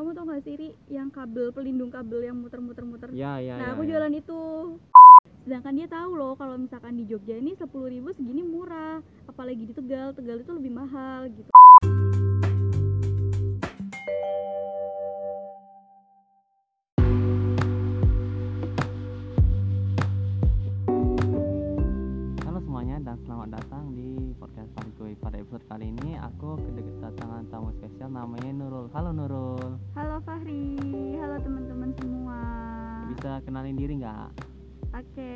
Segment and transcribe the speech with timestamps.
[0.00, 0.68] kamu tau gak sih Ri?
[0.88, 3.12] Yang kabel pelindung kabel yang muter-muter-muter.
[3.12, 3.88] Ya ya nah ya, aku ya.
[3.92, 4.40] jualan itu.
[5.44, 9.04] Sedangkan dia tahu loh kalau misalkan di Jogja ini sepuluh ribu segini murah.
[9.28, 11.52] Apalagi di Tegal Tegal itu lebih mahal gitu.
[22.48, 23.79] Halo semuanya dan selamat datang
[24.50, 26.18] podcast Fahri Pada episode kali ini.
[26.18, 28.90] Aku kedatangan tamu spesial namanya Nurul.
[28.90, 29.78] Halo Nurul.
[29.94, 30.74] halo Fahri.
[31.22, 32.40] Halo teman-teman semua.
[33.14, 34.28] Bisa kenalin diri nggak?
[34.90, 35.34] oke.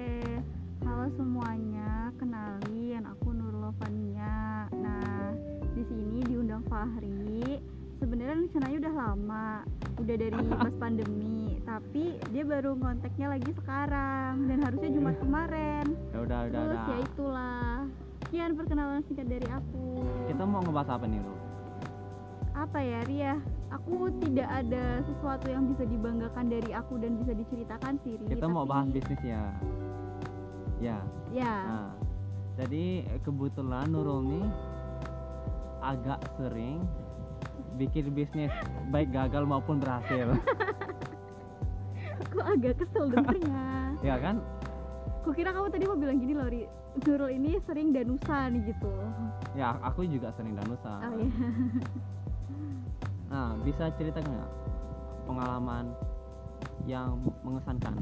[0.82, 2.10] Halo semuanya.
[2.18, 5.30] Kenalin aku Nurul Lovania nah
[5.78, 7.62] di sini diundang Fahri.
[8.02, 9.46] Sebenarnya rencananya udah lama
[9.94, 15.86] udah dari pas pandemi tapi dia baru kontaknya lagi sekarang dan harusnya Jumat kemarin.
[16.10, 16.86] Ya udah udah terus udah.
[16.90, 17.78] ya itulah
[18.34, 21.38] sekian perkenalan singkat dari aku Kita mau ngebahas apa nih Nurul?
[22.50, 23.34] apa ya Ria
[23.70, 28.50] aku tidak ada sesuatu yang bisa dibanggakan dari aku dan bisa diceritakan sih Ri, Kita
[28.50, 29.42] mau tapi- bahas bisnis ya.
[30.82, 30.98] Ya.
[31.30, 31.90] ya Nah,
[32.58, 34.46] jadi kebetulan Nurul nih
[35.78, 36.82] agak sering
[37.78, 38.50] bikin bisnis
[38.90, 40.34] baik gagal maupun berhasil.
[42.18, 44.42] aku agak kesel dengernya ya kan?
[45.24, 46.68] Kukira kamu tadi mau bilang gini loh Ri.
[46.94, 48.92] Nurul ini sering danusan gitu.
[49.56, 51.00] Ya, aku juga sering danusa.
[51.00, 51.32] oh iya.
[53.32, 54.50] Nah, bisa cerita nggak
[55.26, 55.90] pengalaman
[56.86, 57.98] yang mengesankan?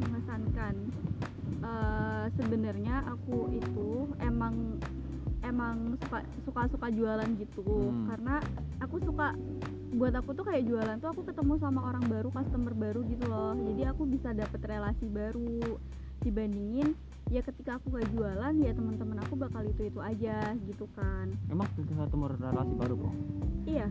[0.00, 0.74] mengesankan.
[1.64, 4.80] Eh, sebenarnya aku itu emang
[5.44, 7.62] emang suka suka suka jualan gitu.
[7.62, 8.10] Hmm.
[8.10, 8.36] karena
[8.80, 9.36] aku suka
[9.94, 13.54] buat aku tuh kayak jualan tuh aku ketemu sama orang baru customer baru gitu loh.
[13.54, 15.78] Jadi aku bisa dapet relasi baru
[16.24, 16.96] dibandingin
[17.28, 21.68] ya ketika aku gak jualan ya teman-teman aku bakal itu itu aja gitu kan Emang
[21.72, 23.14] ketemu relasi baru kok?
[23.64, 23.88] iya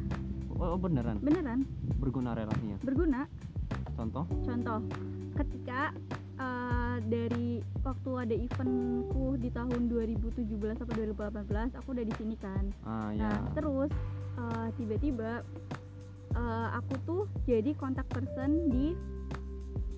[0.54, 1.66] Oh, beneran beneran
[1.98, 2.78] berguna relasinya.
[2.80, 3.26] berguna
[3.94, 4.26] Contoh?
[4.44, 4.80] contoh
[5.34, 5.90] ketika
[6.38, 10.46] uh, dari waktu ada eventku di tahun 2017
[10.78, 13.34] atau 2018 aku udah di sini kan Ah nah ya.
[13.54, 13.90] terus
[14.36, 15.42] uh, tiba-tiba
[16.34, 18.94] uh, aku tuh jadi kontak person di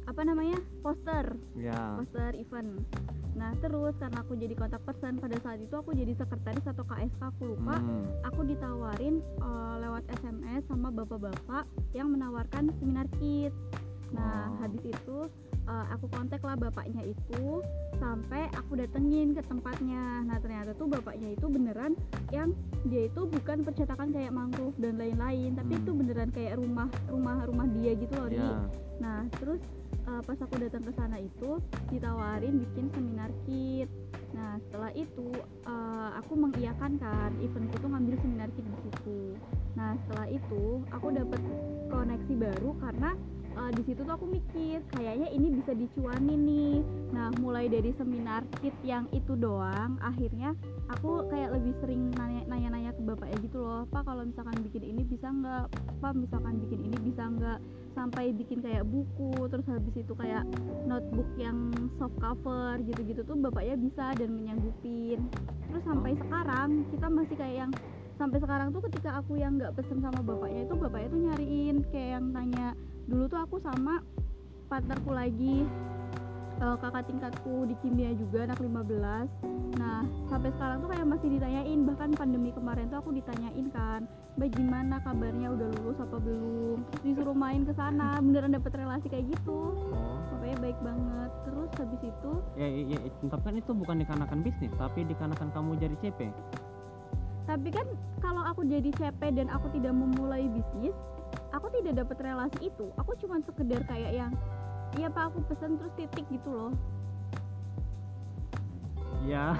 [0.05, 1.97] apa namanya poster Ya.
[1.97, 2.79] poster event
[3.35, 7.19] nah terus karena aku jadi kontak person pada saat itu aku jadi sekretaris atau KSK
[7.19, 8.07] aku lupa Hmm.
[8.23, 13.51] aku ditawarin uh, lewat SMS sama bapak-bapak yang menawarkan seminar kit.
[14.07, 14.63] Nah, Oh.
[14.63, 15.17] habis itu
[15.65, 17.59] uh, aku kontak lah bapaknya itu
[17.97, 20.23] sampai aku datengin ke tempatnya.
[20.23, 21.99] Nah, ternyata tuh bapaknya itu beneran
[22.31, 22.55] yang
[22.85, 25.81] dia itu bukan percetakan kayak mangrove dan lain-lain, tapi Hmm.
[25.83, 28.29] itu beneran kayak rumah rumah rumah dia gitu loh.
[28.29, 28.63] Ya.
[28.95, 29.59] Nah, terus
[30.07, 33.89] uh, pas aku datang ke sana itu ditawarin bikin seminar kit.
[34.35, 35.31] Nah, setelah itu
[35.63, 39.19] uh, aku mengiyakan kan eventku tuh ngambil seminar kit di situ.
[39.79, 41.41] Nah, setelah itu aku dapat
[41.87, 43.11] koneksi baru karena
[43.55, 46.77] uh, di situ tuh aku mikir kayaknya ini bisa dicuanin nih.
[47.15, 50.51] Nah, mulai dari seminar kit yang itu doang, akhirnya
[50.91, 55.01] aku kayak lebih sering nanya- nanya-nanya ke bapaknya gitu loh, Pak kalau misalkan bikin ini
[55.07, 55.65] bisa nggak?
[56.03, 57.59] Pak misalkan bikin ini bisa nggak?
[57.95, 60.43] Sampai bikin kayak buku terus habis itu kayak
[60.85, 65.31] notebook yang soft cover gitu-gitu tuh bapaknya bisa dan menyanggupin
[65.71, 67.71] terus sampai sekarang kita masih kayak yang
[68.15, 72.09] sampai sekarang tuh ketika aku yang nggak pesen sama bapaknya itu bapaknya tuh nyariin kayak
[72.19, 72.67] yang tanya
[73.07, 74.03] dulu tuh aku sama
[74.67, 75.63] partnerku lagi
[76.61, 81.79] eh, kakak tingkatku di kimia juga anak 15 nah sampai sekarang tuh kayak masih ditanyain.
[81.83, 85.47] Bahkan pandemi kemarin tuh aku ditanyain kan Mbak gimana kabarnya?
[85.51, 86.77] Udah lulus apa belum?
[86.91, 88.19] Terus disuruh main ke sana.
[88.19, 89.75] Beneran dapet relasi kayak gitu.
[89.91, 90.19] Oh.
[90.31, 91.31] pokoknya baik banget.
[91.47, 92.99] Terus habis itu Ya, ya, ya,
[93.31, 96.19] tapi kan itu bukan dikarenakan bisnis, tapi dikarenakan kamu jadi CP.
[97.45, 97.85] tapi kan
[98.25, 100.97] kalau aku jadi CP dan aku tidak memulai bisnis
[101.53, 102.91] aku tidak dapat relasi itu.
[102.99, 104.31] Aku cuma sekedar kayak yang
[104.95, 106.71] iya pak aku pesen terus titik gitu loh.
[109.25, 109.59] Ya.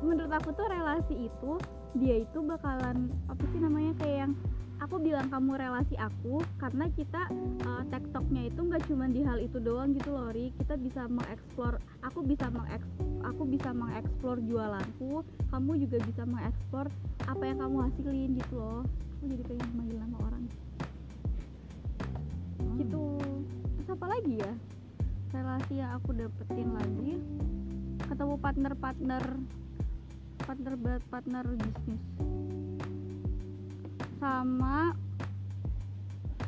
[0.00, 1.52] Menurut aku tuh relasi itu
[1.92, 4.32] dia itu bakalan apa sih namanya kayak yang
[4.80, 7.28] aku bilang kamu relasi aku karena kita
[7.68, 10.50] uh, tektoknya itu nggak cuma di hal itu doang gitu loh Ri.
[10.58, 12.88] Kita bisa mengeksplor aku bisa mengeks
[13.22, 15.22] aku bisa mengeksplor jualanku
[15.54, 16.86] kamu juga bisa mengeksplor
[17.28, 18.82] apa yang kamu hasilin gitu loh.
[19.18, 20.44] Aku jadi pengen manggil nama orang.
[22.80, 23.31] Gitu
[23.82, 24.52] terus apa lagi ya?
[25.34, 27.18] Relasi yang aku dapetin lagi
[28.06, 29.24] ketemu partner-partner
[30.38, 32.02] partner buat partner bisnis.
[34.22, 34.94] Sama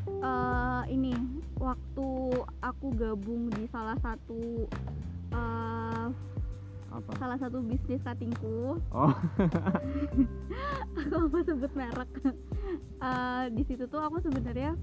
[0.06, 1.10] eh, ini
[1.58, 4.70] waktu aku gabung di salah satu
[5.34, 6.06] eh,
[6.94, 7.10] apa?
[7.18, 8.78] salah satu bisnis cuttingku.
[8.94, 9.14] Oh.
[11.02, 12.10] Aku mau sebut merek.
[13.02, 14.78] Eh, di situ tuh aku sebenarnya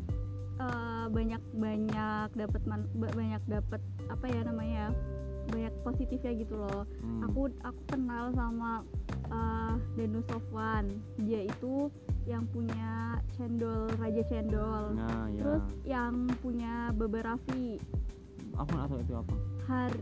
[0.61, 2.61] eh, banyak banyak dapat
[2.93, 4.89] banyak dapat apa ya namanya ya
[5.51, 6.85] banyak positifnya gitu loh.
[7.01, 7.27] Hmm.
[7.27, 8.85] aku aku kenal sama
[9.27, 10.85] eh, Danu Sofwan.
[11.19, 11.89] Dia itu
[12.29, 14.93] yang punya cendol Raja Cendol.
[14.93, 15.41] Nah ya.
[15.41, 17.81] Terus yang punya Baba Raffi.
[18.55, 19.35] Aku nggak tahu itu apa?
[19.65, 19.93] Har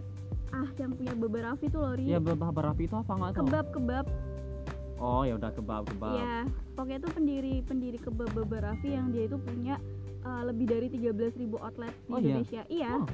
[0.50, 3.46] ah yang punya Baba Raffi tuh Lori ya beberapa rapi itu apa nggak tahu?
[3.46, 4.06] Kebab kebab.
[5.00, 6.18] Oh ya udah kebab kebab.
[6.20, 6.36] Ya
[6.76, 9.78] pokoknya itu pendiri pendiri kebab Baba Raffi yang dia itu punya
[10.24, 12.24] uh, lebih dari 13.000 outlet di Oh, iya?
[12.24, 13.06] Indonesia iya Oh.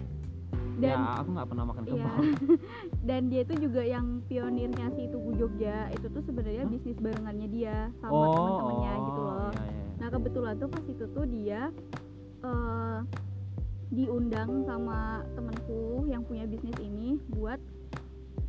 [0.76, 2.20] dan ya aku nggak pernah makan iya kebab
[3.08, 6.72] dan dia itu juga yang pionirnya si Tugu Jogja itu tuh sebenarnya Hah?
[6.72, 9.84] bisnis barengannya dia sama oh teman-temannya oh, gitu loh iya, iya.
[9.96, 11.62] nah kebetulan tuh pas itu tuh dia
[12.44, 13.00] eh
[13.88, 17.62] diundang sama temanku yang punya bisnis ini buat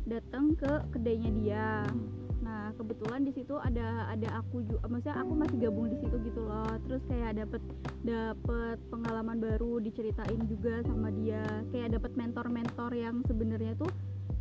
[0.03, 2.26] datang ke kedainya dia Hmm.
[2.47, 6.41] Nah kebetulan di situ ada ada aku juga, maksudnya aku masih gabung di situ gitu
[6.47, 6.71] loh.
[6.87, 7.61] Terus kayak dapet
[8.07, 11.43] dapet pengalaman baru diceritain juga sama dia.
[11.75, 13.91] Kayak dapet mentor-mentor yang sebenarnya tuh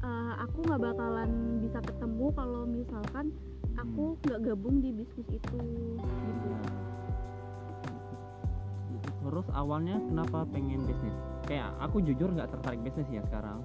[0.06, 3.35] eh, aku nggak bakalan bisa ketemu kalau misalkan
[3.76, 5.59] aku nggak gabung di bisnis itu gitu.
[6.47, 6.61] Iya.
[9.26, 11.12] terus awalnya kenapa pengen bisnis
[11.50, 13.61] kayak aku jujur nggak tertarik bisnis ya sekarang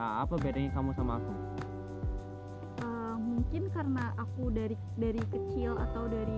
[0.00, 1.32] Ah, apa bedanya kamu sama aku
[3.40, 6.36] mungkin karena aku dari dari kecil atau dari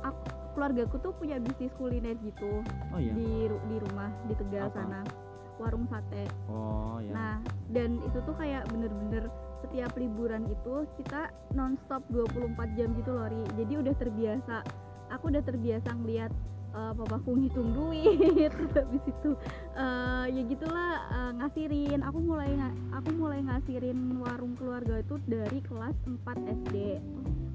[0.00, 0.24] aku
[0.56, 4.80] keluargaku tuh punya bisnis kuliner gitu oh iya di di rumah di Tegal Apa?
[4.80, 5.00] sana
[5.60, 7.36] warung sate oh ya nah
[7.68, 9.28] dan itu tuh kayak bener-bener
[9.60, 13.44] setiap liburan itu kita nonstop 24 jam gitu loh Ri.
[13.60, 14.56] jadi udah terbiasa
[15.12, 16.32] aku udah terbiasa ngeliat
[16.72, 19.30] eh, papaku ngitung duit terus habis itu
[19.76, 22.52] eh, ya gitulah eh, ngasirin aku mulai
[22.92, 26.20] aku mulai ngasirin warung keluarga itu dari kelas 4
[26.64, 26.76] SD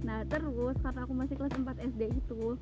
[0.04, 2.58] nah terus karena aku masih kelas 4 SD itu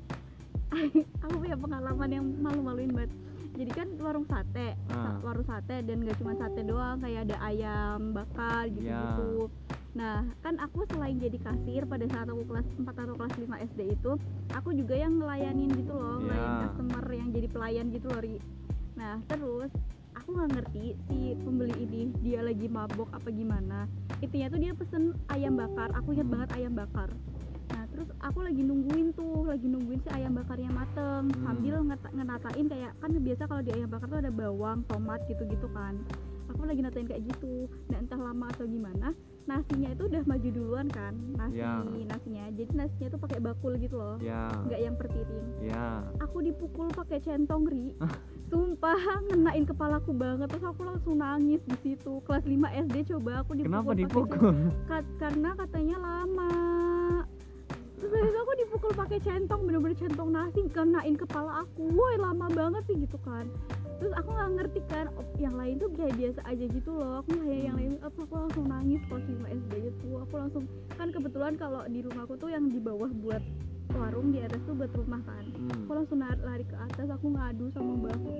[1.24, 3.12] aku punya pengalaman yang malu-maluin banget
[3.52, 5.16] jadi kan warung sate Ah.
[5.20, 9.32] warung sate dan gak cuma sate doang kayak ada ayam bakar gitu gitu
[9.92, 13.80] nah kan aku selain jadi kasir pada saat aku kelas 4 atau kelas 5 SD
[13.90, 14.12] itu
[14.50, 16.62] aku juga yang ngelayanin gitu loh ngelayanin Ya.
[16.66, 18.36] customer yang jadi pelayan gitu loh Ri.
[18.92, 19.72] nah terus
[20.32, 23.84] aku nggak ngerti si pembeli ini dia lagi mabok apa gimana.
[24.24, 25.92] Intinya tuh dia pesen ayam bakar.
[25.92, 27.12] Aku ingat banget ayam bakar.
[27.68, 31.28] Nah terus aku lagi nungguin tuh lagi nungguin si ayam bakarnya mateng.
[31.28, 31.44] Hmm.
[31.44, 36.00] sambil ngenatain kayak kan biasa kalau di ayam bakar tuh ada bawang tomat gitu-gitu kan.
[36.48, 37.68] Aku lagi natain kayak gitu.
[37.92, 39.12] Nah entah lama atau gimana
[39.42, 41.82] nasinya itu udah maju duluan kan nasi Ya.
[41.82, 44.16] nasinya jadi nasinya tuh pakai bakul gitu loh.
[44.18, 44.46] Ya.
[44.62, 45.86] Nggak yang per piring ya.
[46.20, 47.90] Aku dipukul pakai centong ri.
[48.52, 50.46] Sumpah ngenain kepalaku banget.
[50.46, 52.20] Terus aku langsung nangis di situ.
[52.22, 52.54] Kelas 5
[52.86, 54.50] SD coba aku dipukul kenapa dipukul?
[54.90, 56.52] Ka- karena katanya lama.
[57.96, 61.86] Terus habis itu aku dipukul pakai centong bener-bener centong nasi kenain kepala aku.
[61.88, 63.46] Woi lama banget sih gitu kan
[64.02, 67.22] terus aku nggak ngerti kan oh, yang lain tuh kayak biasa aja gitu loh.
[67.22, 67.92] Aku kayak yang lain.
[68.02, 70.64] Apa aku langsung nangis kelas 5 SD itu aku langsung
[70.98, 73.38] kan kebetulan kalau di rumahku tuh yang di bawah buat
[73.94, 75.46] warung di atas tuh buat rumah kan.
[75.54, 75.86] Hmm.
[75.86, 78.34] aku langsung lari ke atas aku ngadu sama mbakku.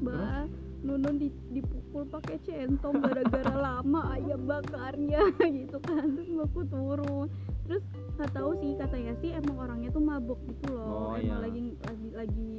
[0.00, 0.44] Mbak
[0.86, 5.20] Nunun di- dipukul pakai centong gara-gara lama ayam bakarnya
[5.60, 6.16] gitu kan.
[6.16, 7.28] Terus mbakku turun.
[7.68, 7.84] Terus
[8.16, 11.12] nggak tahu sih katanya sih emang orangnya tuh mabuk gitu loh.
[11.12, 11.44] Oh, emang iya.
[11.44, 12.52] lagi lagi lagi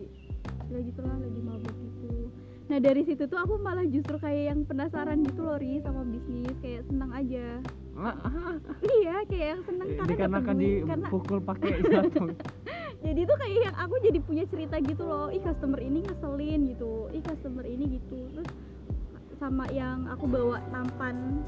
[0.68, 2.32] ya gitu lah lagi mabuk gitu.
[2.68, 6.56] Nah dari situ tuh aku malah justru kayak yang penasaran gitu loh ri sama bisnis
[6.60, 7.48] kayak senang aja.
[9.02, 11.70] Iya kayak yang seneng karena dikarenakan karena dipukul pakai
[13.06, 17.10] jadi tuh kayak yang aku jadi punya cerita gitu loh ih customer ini ngeselin gitu.
[17.16, 18.20] Ih customer ini gitu.
[18.36, 18.50] Terus
[19.38, 21.42] sama yang aku bawa nampan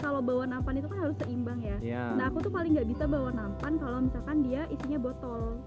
[0.00, 1.76] kalau bawa nampan itu kan harus seimbang ya.
[1.82, 5.58] Ya nah aku tuh paling nggak bisa bawa nampan kalau misalkan dia isinya botol.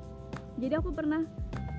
[0.55, 1.21] Jadi aku pernah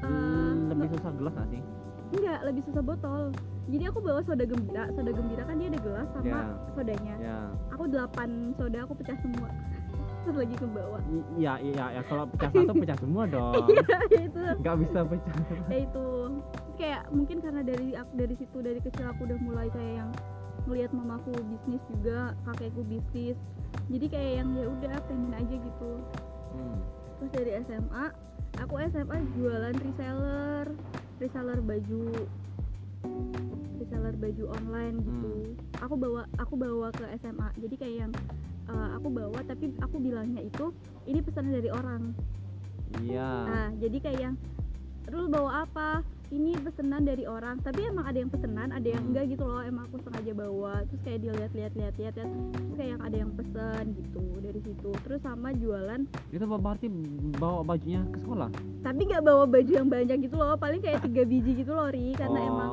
[0.03, 1.63] Hmm, lebih susah gelas nggak sih?
[2.07, 3.23] Enggak lebih susah botol.
[3.67, 6.41] Jadi aku bawa soda gembira soda gembira kan dia ada gelas sama Ya.
[6.73, 7.15] sodanya.
[7.19, 7.39] ya.
[7.75, 9.49] Aku delapan soda aku pecah semua.
[10.27, 10.99] Terus lagi ke bawah
[11.39, 13.55] iya iya ya kalau pecah satu pecah semua dong.
[13.67, 14.43] Iya itu.
[14.63, 15.35] Nggak bisa pecah.
[15.73, 16.07] Ya itu.
[16.55, 20.11] Terus kayak mungkin karena dari aku dari situ dari kecil aku udah mulai kayak yang
[20.67, 23.39] ngelihat mamaku bisnis juga kakekku bisnis.
[23.87, 25.91] Jadi kayak yang ya udah pengen aja gitu.
[26.57, 26.79] Hmm.
[27.17, 28.05] terus dari SMA
[28.61, 30.67] aku SMA jualan reseller
[31.21, 32.03] reseller baju
[33.77, 35.35] reseller baju online gitu.
[35.85, 38.13] Aku bawa aku bawa ke SMA jadi kayak yang
[38.73, 40.73] eh, aku bawa tapi aku bilangnya itu
[41.07, 42.13] ini pesanan dari orang.
[43.03, 43.31] Iya.
[43.47, 44.35] Nah, jadi kayak yang
[45.07, 46.03] Rul bawa apa
[46.35, 49.87] ini pesenan dari orang tapi emang ada yang pesenan ada yang enggak gitu loh emang
[49.87, 53.31] aku sengaja bawa terus kayak dilihat lihat lihat lihat lihat terus kayak yang ada yang
[53.39, 56.01] pesen gitu dari situ terus sama jualan.
[56.31, 56.87] Itu berarti
[57.39, 58.49] bawa bajunya ke sekolah?
[58.83, 62.15] Tapi nggak bawa baju yang banyak gitu loh paling kayak tiga biji gitu loh ri
[62.19, 62.51] karena oh.
[62.51, 62.71] emang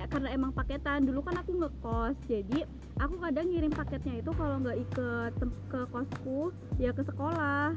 [0.00, 1.04] eh, karena emang paketan.
[1.04, 2.58] Dulu kan aku ngekos jadi
[3.00, 4.76] aku kadang ngirim paketnya itu kalau nggak
[5.36, 7.76] tem- ke kosku ya ke sekolah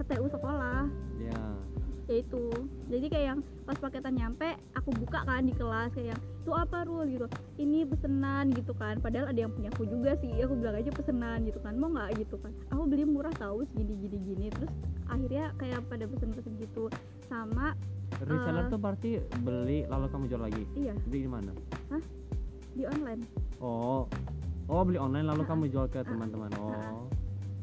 [0.00, 0.88] ke TU sekolah.
[1.20, 1.42] Ya
[2.04, 2.44] ya itu.
[2.92, 6.84] Jadi kayak yang pas paketan nyampe aku buka kan di kelas kayak yang itu apa
[6.84, 7.08] Rul?
[7.08, 7.26] Gitu.
[7.56, 9.00] Ini pesenan gitu kan.
[9.00, 10.32] Padahal ada yang punya aku juga sih.
[10.44, 11.72] Aku bilang aja pesenan gitu kan.
[11.80, 12.20] Mau nggak?
[12.20, 12.52] Gitu kan.
[12.72, 14.46] Aku beli murah tahu segini gini gini.
[14.52, 14.70] Terus
[15.08, 16.92] akhirnya kayak pada pesen-pesen gitu.
[17.28, 17.72] Sama
[18.20, 18.70] reseller Eh.
[18.70, 20.62] tuh berarti beli lalu kamu jual lagi?
[20.76, 20.94] Iya.
[21.08, 21.52] Beli di mana?
[22.74, 23.22] Di online.
[23.64, 24.04] Oh.
[24.68, 26.52] Oh beli online lalu kamu jual ke teman-teman.
[26.60, 27.08] Oh.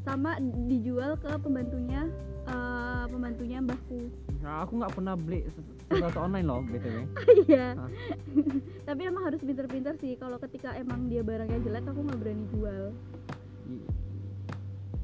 [0.01, 2.09] Sama dijual ke pembantunya
[2.47, 4.09] eh, pembantunya mbahku.
[4.41, 6.97] Nah, aku nggak pernah beli ses- sesuatu online loh btw
[7.45, 7.77] iya.
[7.77, 7.89] Ah.
[8.89, 10.17] tapi emang harus pinter-pinter sih.
[10.17, 12.83] Kalau ketika emang dia barangnya jelek aku nggak berani jual.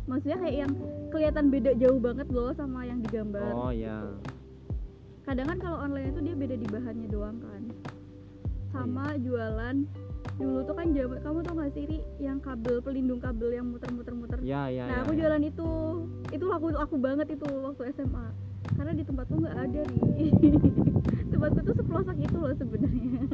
[0.07, 0.73] Maksudnya kayak yang
[1.11, 4.07] kelihatan beda jauh banget loh sama yang digambar oh ya
[5.27, 7.61] kadang kan kalau online itu dia beda di bahannya doang kan.
[8.71, 9.19] Sama iya.
[9.19, 9.75] jualan
[10.35, 11.99] dulu tuh kan zaman kamu tau gak sih Ri?
[12.19, 14.37] Yang kabel pelindung kabel yang muter-muter-muter.
[14.43, 15.17] Ya ya nah ya, aku ya.
[15.23, 15.69] jualan itu.
[16.35, 18.27] Itu laku aku banget itu waktu SMA
[18.75, 20.27] karena di tempatku nggak ada Ri.
[21.31, 23.21] Tempatku tuh sepelosok itu loh sebenarnya.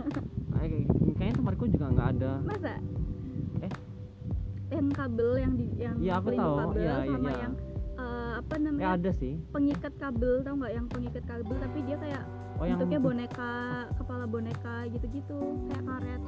[0.63, 0.87] Eh,
[1.19, 2.31] kayaknya tempatku juga nggak ada.
[2.47, 2.79] Masa?
[3.59, 3.71] Eh?
[4.73, 6.61] yang kabel yang di yang Iya, aku pelindung tahu.
[6.63, 7.41] kabel iya, sama iya.
[7.43, 7.53] yang
[7.93, 8.87] eh, apa ya namanya?
[8.95, 9.33] ada sih.
[9.51, 12.23] Pengikat kabel tau nggak yang pengikat kabel tapi dia kayak
[12.57, 13.53] oh yang bentuknya boneka
[13.99, 15.39] kepala boneka gitu-gitu.
[15.67, 16.21] Kayak karet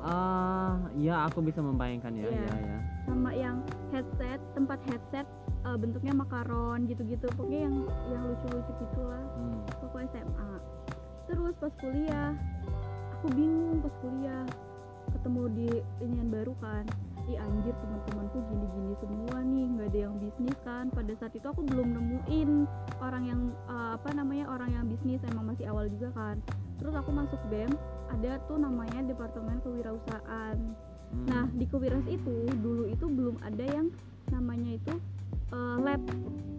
[0.00, 2.28] ah ya aku bisa membayangkan ya.
[2.28, 2.44] Iya.
[2.44, 2.80] ya ya
[3.10, 3.58] sama yang
[3.90, 5.26] headset tempat headset
[5.66, 7.26] eh, bentuknya makaron gitu-gitu.
[7.34, 7.76] Pokoknya yang
[8.08, 9.24] yang lucu-lucu gitulah.
[9.36, 9.60] Hmm.
[9.82, 10.52] waktu SMA
[11.30, 12.34] terus pas kuliah
[13.18, 14.46] aku bingung pas kuliah.
[15.10, 15.68] Ketemu di
[16.06, 16.86] inian baru kan.
[17.28, 19.66] Ih anjir teman-temanku gini-gini semua nih.
[19.74, 20.84] Nggak ada yang bisnis kan.
[20.94, 22.50] Pada saat itu aku belum nemuin
[23.02, 25.20] orang yang eh, apa namanya orang yang bisnis.
[25.26, 26.38] Emang masih awal juga kan.
[26.78, 27.74] Terus aku masuk BEM
[28.10, 30.58] ada tuh namanya departemen kewirausahaan
[31.10, 31.26] Hmm.
[31.26, 33.90] Nah di Kewiras itu dulu itu belum ada yang
[34.30, 34.94] namanya itu
[35.50, 35.98] eh, lab.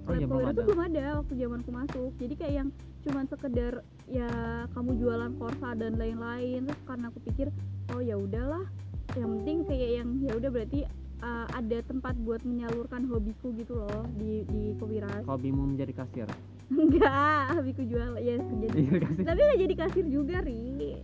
[0.03, 2.11] Oh lab iya, Kewiras itu belum ada waktu zamanku masuk.
[2.17, 2.69] Jadi kayak yang
[3.01, 3.73] cuman sekedar
[4.05, 4.27] ya
[4.69, 6.67] kamu jualan korsa dan lain-lain.
[6.67, 7.47] Terus karena aku pikir
[7.89, 8.67] oh ya udahlah.
[9.13, 10.79] Yang penting kayak yang ya udah berarti
[11.21, 15.23] eh, ada tempat buat menyalurkan hobiku gitu loh di di Kewiras.
[15.23, 16.27] hobimu menjadi kasir
[16.67, 18.67] Enggak, hobiku jual ya kerja.
[18.67, 20.99] di- Iya, Tapi nggak jadi kasir juga ri.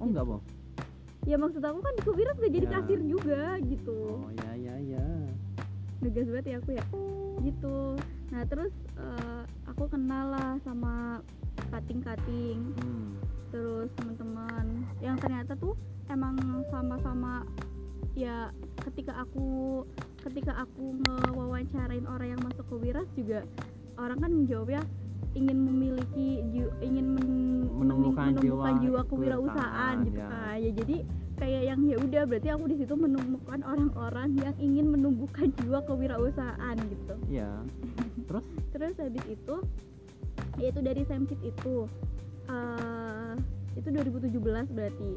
[0.00, 0.42] Oh enggak boh
[1.28, 2.72] Ya maksud aku kan di Kewiras nggak jadi Ya.
[2.80, 4.24] kasir juga gitu.
[4.24, 5.06] oh ya ya ya
[6.00, 6.84] ngegas banget ya aku ya
[7.44, 7.78] gitu
[8.32, 11.20] nah terus eh, aku kenal lah sama
[11.70, 13.20] cutting hmm.
[13.52, 15.76] terus teman-teman yang ternyata tuh
[16.08, 16.36] emang
[16.72, 17.44] sama-sama
[18.16, 18.48] ya
[18.88, 19.84] ketika aku
[20.24, 23.44] ketika aku ngewawancarain orang yang masuk ke Wiras juga
[24.00, 24.82] orang kan menjawabnya
[25.32, 26.42] ingin memiliki
[26.80, 30.28] ingin men- Menumbuhkan mening- jiwa jiwa kewirausahaan, kewirausahaan gitu ya.
[30.28, 30.56] kan.
[30.58, 30.96] Ya jadi
[31.40, 36.76] kayak yang ya udah berarti aku di situ menemukan orang-orang yang ingin menumbuhkan jiwa kewirausahaan
[36.76, 37.14] gitu.
[37.26, 37.50] Ya
[38.26, 38.44] terus?
[38.70, 39.56] Terus habis itu
[40.58, 41.74] yaitu dari Semkit itu
[42.50, 43.34] eh
[43.78, 45.10] itu 2017 berarti.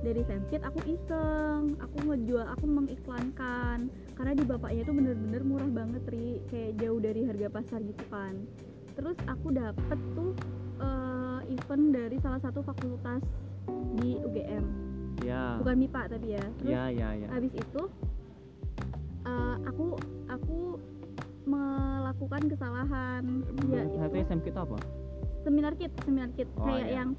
[0.00, 3.88] Dari Semkit aku iseng aku ngejual aku mengiklankan.
[4.12, 6.42] Karena di bapaknya itu bener-bener murah banget ri.
[6.48, 8.34] Kayak jauh dari harga pasar gitu kan
[9.00, 10.36] terus aku dapet tuh
[10.76, 13.24] eh, event dari salah satu fakultas
[13.96, 14.64] di UGM
[15.24, 15.56] ya.
[15.64, 16.44] Bukan MIPA tapi ya.
[16.60, 17.28] Terus ya ya ya.
[17.32, 17.82] habis itu
[19.24, 19.96] eh, aku
[20.28, 20.76] aku
[21.48, 23.24] melakukan kesalahan.
[23.72, 23.96] Ya itu.
[24.28, 24.78] SMK itu apa?
[25.48, 26.52] Seminar kit seminar kit.
[26.60, 26.96] Oh, kayak iya.
[27.00, 27.10] yang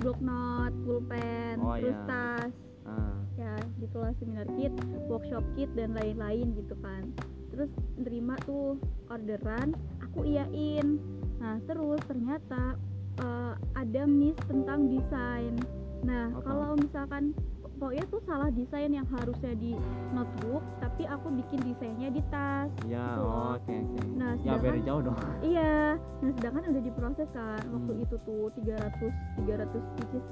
[0.00, 2.08] block note pulpen Oh, terus iya.
[2.08, 2.52] tas.
[2.88, 3.16] Ah.
[3.38, 4.72] ya gitulah seminar kit
[5.06, 7.06] workshop kit dan lain-lain gitu kan
[7.50, 10.98] terus nerima tuh orderan aku iyain
[11.36, 12.76] nah terus ternyata
[13.16, 15.54] eh, ada miss tentang desain
[16.00, 16.40] nah Apa?
[16.42, 17.34] kalau misalkan
[17.76, 19.72] pokoknya tuh salah desain yang harusnya di
[20.12, 23.56] notebook tapi aku bikin desainnya di tas ya Gitu loh.
[23.56, 25.16] oke oke Nah, ya very jauh dong
[25.46, 28.04] iya nah sedangkan udah diproses kan waktu Hmm.
[28.04, 30.24] itu tuh 300 300 pieces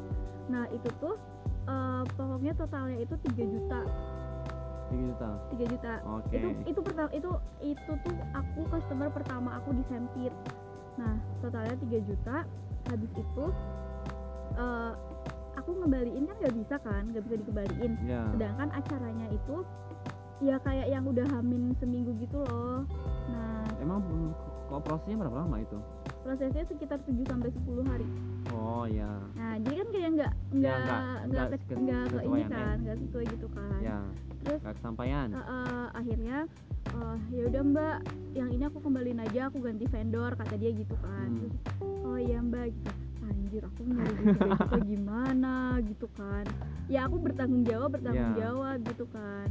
[0.47, 1.17] nah itu tuh
[1.67, 3.81] eh, pokoknya totalnya itu 3 juta
[4.89, 5.29] 3 juta?
[5.53, 5.93] 3 juta.
[6.09, 6.37] Oke.
[6.37, 7.31] Itu itu pertama itu
[7.61, 10.33] itu tuh aku customer pertama aku di Sempit
[10.99, 11.15] nah
[11.45, 12.37] totalnya 3 juta.
[12.89, 13.45] Habis itu
[14.57, 14.93] eh,
[15.61, 17.03] aku ngembaliin kan nggak bisa kan?
[17.13, 17.93] Nggak bisa dikembaliin.
[18.09, 19.57] Ya sedangkan acaranya itu
[20.39, 22.87] ya kayak yang udah hamin seminggu gitu loh.
[23.31, 23.67] Nah.
[23.83, 24.31] Emang mm,
[24.69, 25.79] kok prosesnya berapa lama itu
[26.29, 28.05] prosesnya sekitar 7 sampai 10 hari.
[28.51, 32.77] Oh ya nah jadi kan kayak nggak Ya, nggak nggak- nggak ke- ke ini kan
[32.79, 33.79] nggak sesuai gitu kan.
[33.81, 33.99] Ya
[34.39, 35.27] terus nggak kesampaian.
[35.31, 36.37] eh, eh, akhirnya
[36.91, 37.97] eh, ya udah mbak
[38.35, 41.27] yang ini aku kembaliin aja aku ganti vendor kata dia gitu kan.
[41.27, 41.39] Hmm.
[41.41, 41.55] Terus,
[42.05, 42.91] oh iya mbak gitu.
[43.25, 45.55] Anjir aku nyari situ gimana?
[45.83, 46.45] gitu kan.
[46.87, 48.41] Ya aku bertanggung jawab bertanggung Ya.
[48.47, 49.49] jawab gitu kan.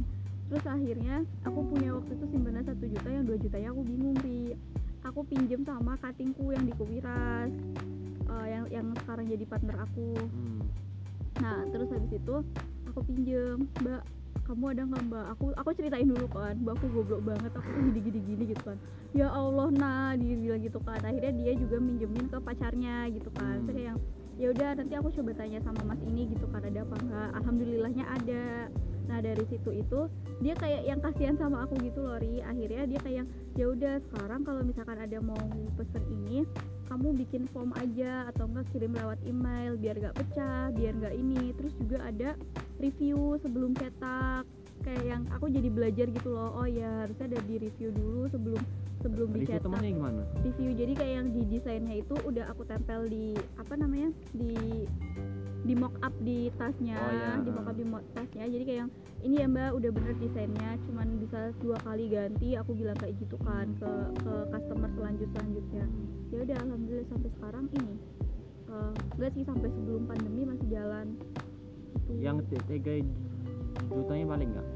[0.48, 4.54] Terus akhirnya aku punya waktu itu simpanan satu juta yang dua jutanya aku bingung ri
[5.04, 7.52] aku pinjem sama katingku yang di Kuwiras
[8.28, 10.14] eh, yang yang sekarang jadi partner aku.
[10.16, 10.60] Hmm.
[11.38, 12.36] nah terus habis itu
[12.90, 14.02] aku pinjem mbak
[14.48, 15.24] kamu ada nggak mbak?
[15.36, 18.62] Aku aku ceritain dulu kan mbak aku goblok banget aku tuh gini gini gini gitu
[18.64, 18.78] kan.
[19.12, 20.98] Ya Allah nah dia bilang gitu kan.
[21.04, 23.60] Akhirnya dia juga minjemin ke pacarnya gitu kan.
[23.60, 23.66] Hmm.
[23.68, 23.98] Terus yang
[24.38, 28.04] ya udah nanti aku coba tanya sama mas ini gitu kan ada apa enggak alhamdulillahnya
[28.06, 28.42] ada
[29.08, 30.00] nah dari situ itu
[30.38, 32.44] dia kayak yang kasihan sama aku gitu loh Ri.
[32.44, 35.40] Akhirnya dia kayak yang, ya udah sekarang kalau misalkan ada mau
[35.74, 36.44] pesen ini
[36.86, 41.56] kamu bikin form aja atau enggak kirim lewat email biar gak pecah biar nggak ini.
[41.56, 42.30] Terus juga ada
[42.78, 44.44] review sebelum cetak
[44.86, 46.54] kayak yang aku jadi belajar gitu loh.
[46.54, 48.62] Oh ya harusnya ada di review dulu sebelum
[49.02, 49.70] sebelum Review dicetak.
[49.70, 50.22] maksudnya gimana?
[50.42, 54.54] Review jadi kayak yang di desainnya itu udah aku tempel di apa namanya di
[55.68, 57.30] di mock up di tasnya Oh, iya.
[57.38, 60.70] di mock up di mo- tasnya jadi kayak yang ini ya mbak udah bener desainnya
[60.82, 65.84] cuman bisa dua kali ganti aku bilang kayak gitu kan ke ke customer selanjut selanjutnya
[66.28, 67.94] ya udah alhamdulillah sampai sekarang ini
[68.68, 71.06] Eh, enggak sih sampai sebelum pandemi masih jalan
[72.02, 72.20] Gitu.
[72.20, 73.00] yang tiga
[73.88, 74.66] jutanya paling nggak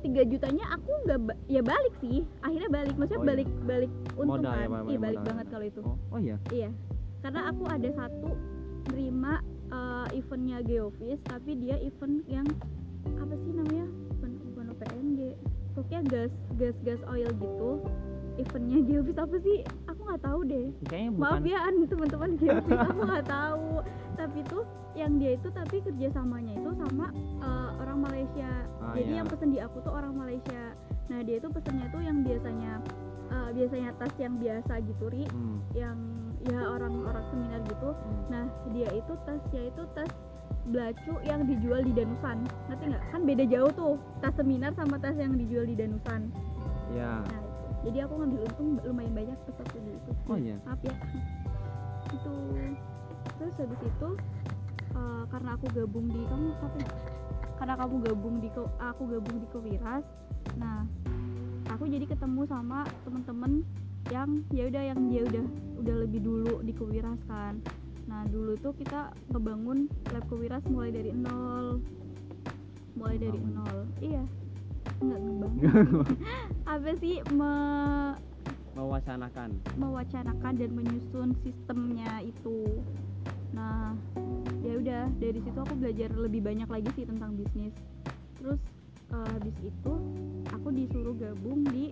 [0.00, 3.30] tiga jutanya aku nggak ba- ya balik sih akhirnya balik maksudnya Oh, iya.
[3.32, 5.28] balik balik untung Modal ya, kan Pak, iya balik modal.
[5.30, 6.70] banget kalau itu oh oh iya Iya,
[7.20, 8.28] karena aku ada satu
[8.88, 9.32] nerima
[9.68, 12.46] eh, eventnya Geofis, tapi dia event yang
[13.18, 13.86] apa sih namanya?
[14.16, 15.18] Bukan bukan PNG,
[15.72, 17.70] pokoknya gas gas gas oil gitu.
[18.38, 19.58] Eventnya Geofis apa sih?
[19.86, 20.66] Aku nggak tahu deh.
[20.86, 23.70] kayaknya bukan Maaf ya an teman-teman Geofis, aku nggak tahu.
[24.14, 27.06] Tapi tuh yang dia itu tapi kerjasamanya itu sama
[27.38, 28.50] eh, orang Malaysia.
[28.78, 29.18] Ah, Jadi iya.
[29.22, 30.74] yang pesen di aku tuh orang Malaysia.
[31.08, 32.72] Nah dia itu pesennya tuh yang biasanya
[33.30, 35.98] eh, biasanya tas yang biasa gitu ri Hmm, yang
[36.46, 37.90] ya orang-orang seminar gitu.
[37.90, 38.22] Hmm.
[38.30, 40.12] nah dia itu tasnya itu tas
[40.68, 42.44] belacu yang dijual di Danusan.
[42.68, 43.04] Ngerti nggak?
[43.10, 46.30] Kan beda jauh tuh tas seminar sama tas yang dijual di Danusan.
[46.94, 47.58] Ya nah itu
[47.88, 50.56] jadi aku ngambil untung lumayan banyak pas waktu itu oh iya?
[50.66, 50.94] Maaf ya.
[52.10, 52.32] Itu
[53.38, 54.08] terus habis itu
[54.98, 56.90] eh, karena aku gabung di kamu apa ya?
[57.58, 60.04] karena kamu gabung di aku gabung di Kowiras.
[60.58, 60.86] Nah
[61.70, 63.66] aku jadi ketemu sama temen-temen
[64.08, 65.44] yang ya udah yang dia udah
[65.84, 67.60] udah lebih dulu di Kowiras kan.
[68.08, 71.84] Nah dulu tuh kita ngebangun lab Kowiras mulai dari nol.
[72.96, 73.78] Mulai dari nol.
[74.00, 74.24] Iya.
[75.04, 75.62] Nggak ngebangun.
[76.64, 77.20] Apa sih?
[77.36, 78.16] Me-
[78.78, 79.58] mewacanakan.
[79.74, 82.78] mewacanakan dan menyusun sistemnya itu.
[83.50, 83.92] Nah
[84.62, 87.74] ya udah dari situ aku belajar lebih banyak lagi sih tentang bisnis.
[88.38, 88.60] Terus
[89.12, 89.94] eh, habis itu
[90.48, 91.90] aku disuruh gabung di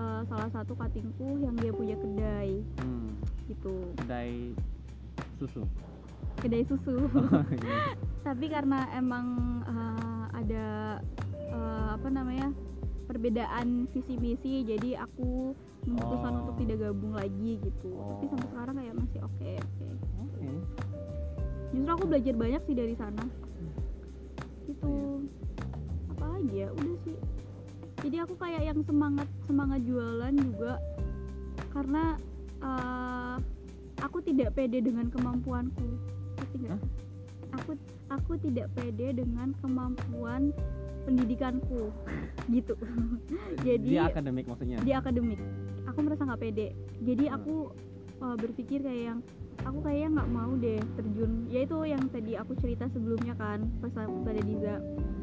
[0.00, 2.64] eh, salah satu katingku yang dia punya kedai.
[2.80, 3.12] Hmm.
[3.44, 3.74] gitu.
[3.98, 4.54] Kedai
[5.36, 5.62] susu.
[6.38, 6.96] Kedai susu.
[7.60, 7.98] Iya.
[8.22, 9.26] tapi karena emang
[9.62, 10.66] eh, ada
[11.50, 12.54] eh, apa namanya
[13.04, 15.50] perbedaan visi misi jadi aku
[15.82, 16.38] memutuskan Oh.
[16.40, 17.90] untuk tidak gabung lagi gitu.
[17.90, 18.30] Tapi Oh.
[18.30, 19.86] sampai sekarang kayak masih oke oke.
[20.22, 20.48] Oke.
[21.70, 23.24] Justru aku belajar banyak sih dari sana.
[24.62, 24.86] Gitu.
[24.86, 25.18] Oh,
[26.08, 26.68] apa lagi ya?
[26.70, 27.16] Udah sih
[28.00, 30.80] jadi aku kayak yang semangat semangat jualan juga.
[31.70, 32.16] Karena
[32.64, 33.36] eh,
[34.00, 35.88] aku tidak pede dengan kemampuanku.
[36.40, 36.66] Ngerti
[37.50, 37.72] aku
[38.10, 40.50] aku tidak pede dengan kemampuan
[41.04, 41.92] pendidikanku.
[42.50, 42.74] Gitu.
[43.62, 44.82] Di jadi akademik maksudnya?
[44.82, 45.38] di akademik.
[45.86, 46.74] Aku merasa nggak pede.
[47.04, 47.70] Jadi aku
[48.20, 49.18] uh, berpikir kayak yang
[49.64, 51.32] aku kayaknya nggak mau deh terjun.
[51.48, 54.76] Yaitu yang tadi aku cerita sebelumnya kan pas aku pada Diza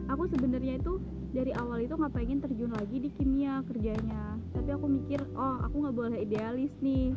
[0.08, 1.00] aku sebenarnya itu
[1.36, 4.40] dari awal itu nggak pengen terjun lagi di kimia kerjanya.
[4.56, 7.14] Tapi aku mikir oh aku nggak boleh idealis nih.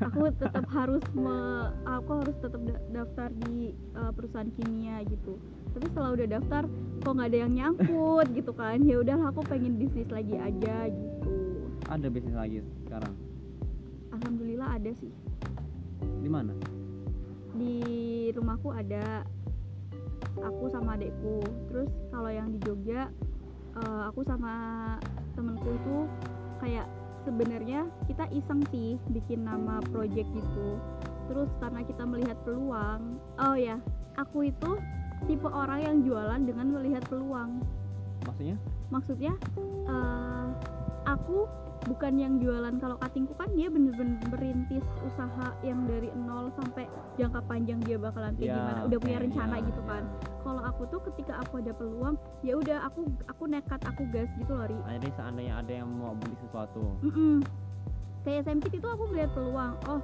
[0.00, 5.36] Aku tetap harus me- aku harus tetap da- daftar di uh, perusahaan kimia gitu.
[5.76, 6.62] Tapi setelah udah daftar
[7.04, 8.80] kok nggak ada yang nyangkut gitu kan.
[8.82, 11.32] Ya udahlah aku pengen bisnis lagi aja gitu.
[11.92, 13.33] Ada bisnis lagi sekarang
[14.14, 15.12] alhamdulillah ada sih.
[16.22, 16.54] Di mana?
[17.58, 17.76] Di
[18.32, 19.26] rumahku ada.
[20.34, 21.42] Aku sama adekku.
[21.70, 23.10] Terus kalau yang di Jogja
[23.78, 24.54] eh, aku sama
[25.34, 25.96] temenku itu
[26.62, 26.86] kayak
[27.24, 30.78] sebenarnya kita iseng sih bikin nama project gitu.
[31.30, 33.80] Terus karena kita melihat peluang oh ya
[34.20, 34.76] aku itu
[35.24, 37.62] tipe orang yang jualan dengan melihat peluang.
[38.26, 38.56] Maksudnya?
[38.90, 39.32] Maksudnya
[39.88, 40.48] eh,
[41.06, 41.46] aku
[41.84, 46.88] bukan yang jualan kalau katingku kan dia bener-bener merintis usaha yang dari nol sampai
[47.20, 48.80] jangka panjang dia bakalan kayak Ya, gimana.
[48.88, 50.02] Udah punya rencana ya, gitu kan.
[50.44, 54.52] Kalau aku tuh ketika aku ada peluang ya udah aku aku nekat aku gas gitu
[54.52, 54.76] loh ri.
[54.76, 56.82] Jadi seandainya ada yang mau beli sesuatu.
[57.04, 57.44] Mm-mm.
[58.24, 60.00] kayak sempit itu aku melihat peluang oh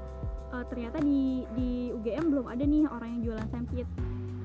[0.52, 3.88] eh, ternyata di di UGM belum ada nih orang yang jualan sempit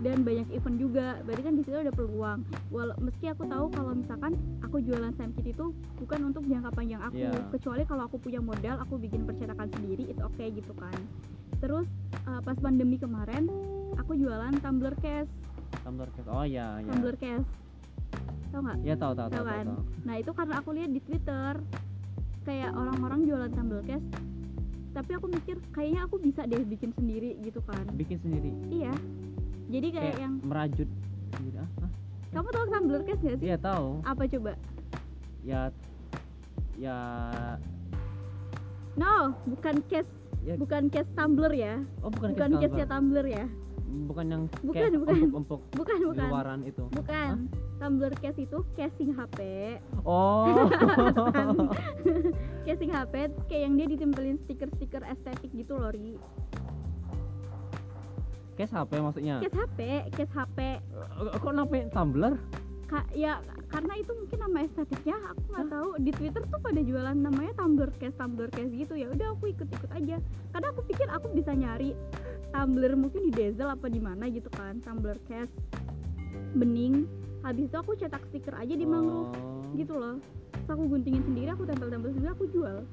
[0.06, 1.18] dan banyak event juga.
[1.26, 2.46] Berarti kan di situ ada peluang.
[2.70, 7.26] Wal meski aku tahu kalau misalkan aku jualan sempit itu bukan untuk jangka panjang aku.
[7.26, 7.34] Iya.
[7.50, 10.94] kecuali kalau aku punya modal aku bikin percetakan sendiri itu oke gitu kan.
[11.58, 13.50] Terus eh, pas pandemi kemarin
[13.98, 15.32] aku jualan tumbler case.
[15.82, 16.30] Tumbler case.
[16.30, 17.50] Oh ya ya tumbler case.
[18.54, 18.78] Tau nggak?
[18.86, 19.66] Ya tahu tahu tahu Tahu tahu, kan?
[19.66, 19.82] tahu.
[20.06, 21.52] Nah itu karena aku lihat di Twitter
[22.46, 24.06] kayak orang-orang jualan tumble case.
[24.94, 27.84] Tapi aku mikir kayaknya aku bisa deh bikin sendiri gitu kan.
[27.98, 28.54] Bikin sendiri?
[28.70, 28.94] Iya
[29.68, 30.90] jadi kayak, kayak yang merajut
[31.32, 31.70] sendiri ah,
[32.32, 33.46] kamu tahu tumbler case gak sih?
[33.46, 33.88] Iya tahu.
[34.04, 34.52] Apa coba?
[35.42, 35.62] Ya
[36.76, 36.98] ya.
[38.96, 40.54] No bukan case Ya.
[40.56, 41.82] bukan case tumbler ya.
[42.00, 43.26] Oh bukan bukan case case nya tumbler.
[43.26, 43.46] ya?
[44.06, 45.16] Bukan yang Bukan, bukan.
[45.24, 46.28] empuk-empuk bukan di bukan.
[46.28, 46.84] luaran itu.
[46.92, 47.48] Bukan.
[47.76, 49.40] Tumbler case itu casing HP
[50.02, 50.48] oh.
[52.66, 53.14] Casing HP
[53.48, 56.16] kayak yang dia ditempelin stiker-stiker estetik gitu loh Ri
[58.56, 59.36] case HP maksudnya?
[59.40, 59.80] Case HP
[60.12, 60.58] case HP
[61.38, 62.34] kok namanya tumbler?
[62.86, 65.90] Ka- ya karena itu mungkin nama estetiknya aku nggak tahu.
[66.00, 68.94] Di Twitter tuh pada jualan namanya tumbler case tumbler case gitu.
[68.94, 70.18] Ya udah aku ikut-ikut aja.
[70.54, 71.98] Karena aku pikir aku bisa nyari
[72.50, 75.52] tumbler mungkin di Dazzle apa di mana gitu kan tumbler case.
[76.54, 77.10] Bening.
[77.42, 79.62] Habis itu aku cetak stiker aja di mangrove Oh.
[79.74, 80.18] gitu loh.
[80.50, 82.86] Terus aku guntingin sendiri aku tempel-tempel sendiri aku jual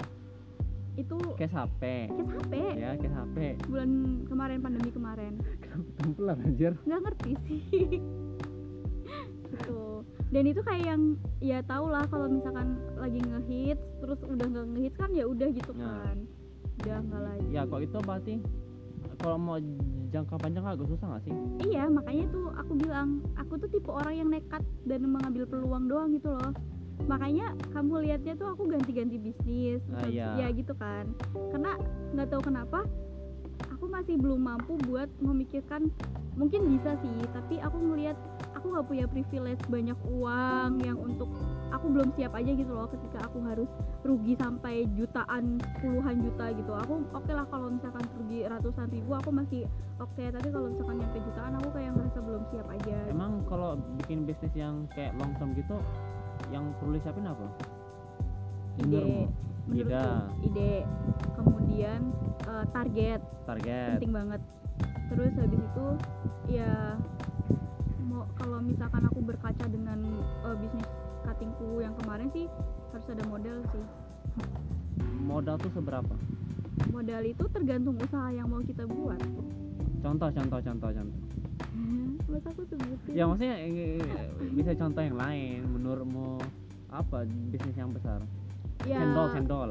[0.93, 3.91] itu case HP case HP ya case HP bulan
[4.29, 5.33] kemarin pandemi kemarin.
[5.65, 6.73] Kenapa tumbler anjir.
[6.85, 7.65] Nggak ngerti sih.
[9.53, 9.81] Gitu.
[10.33, 11.03] Dan itu kayak yang
[11.45, 15.73] ya tau lah kalau misalkan lagi ngehits terus udah nggak ngehits kan ya udah gitu
[15.77, 16.09] Nah.
[16.09, 16.17] kan.
[16.81, 17.47] Udah nggak lagi.
[17.53, 18.35] Ya kok itu berarti
[19.21, 19.57] kalau mau
[20.09, 21.35] jangka panjang agak susah nggak sih?
[21.69, 26.13] Iya makanya tuh aku bilang aku tuh tipe orang yang nekat dan mengambil peluang doang
[26.13, 26.53] gitu loh
[27.05, 30.35] makanya kamu lihatnya tuh aku ganti-ganti bisnis Ah, iya.
[30.39, 31.11] ya gitu kan.
[31.51, 31.77] Karena
[32.13, 32.87] nggak tahu kenapa
[33.73, 35.91] aku masih belum mampu buat memikirkan
[36.33, 38.17] mungkin bisa sih tapi aku ngelihat
[38.57, 41.29] aku nggak punya privilege banyak uang yang untuk
[41.69, 43.69] aku belum siap aja gitu loh ketika aku harus
[44.01, 46.73] rugi sampai jutaan puluhan juta gitu.
[46.73, 49.67] Aku oke lah kalau misalkan rugi ratusan ribu aku masih
[49.99, 50.25] oke.
[50.25, 52.97] Tapi kalau misalkan nyampe jutaan aku kayak ngerasa belum siap aja.
[53.11, 55.77] Emang kalau bikin bisnis yang kayak long term gitu
[56.53, 57.47] yang perlu disiapin apa?
[58.85, 59.27] Ide
[59.73, 60.05] Ide.
[60.45, 60.73] ide.
[61.39, 62.13] Kemudian
[62.45, 63.21] eh, target.
[63.49, 63.97] Target.
[63.97, 64.41] Penting banget.
[65.09, 65.87] Terus habis itu
[66.51, 66.97] ya
[68.05, 69.99] mau kalau misalkan aku berkaca dengan
[70.45, 70.87] eh, bisnis
[71.23, 72.47] cuttingku yang kemarin sih
[72.93, 73.85] harus ada modal sih.
[75.23, 76.15] Modal tuh seberapa?
[76.91, 79.23] Modal itu tergantung usaha yang mau kita buat.
[80.03, 81.21] Contoh contoh contoh contoh
[82.29, 84.01] masa aku sebutin ya maksudnya eh,
[84.53, 86.41] bisa contoh yang lain menurutmu
[86.93, 88.21] apa bisnis yang besar?
[88.85, 89.01] Ya.
[89.01, 89.71] Cendol cendol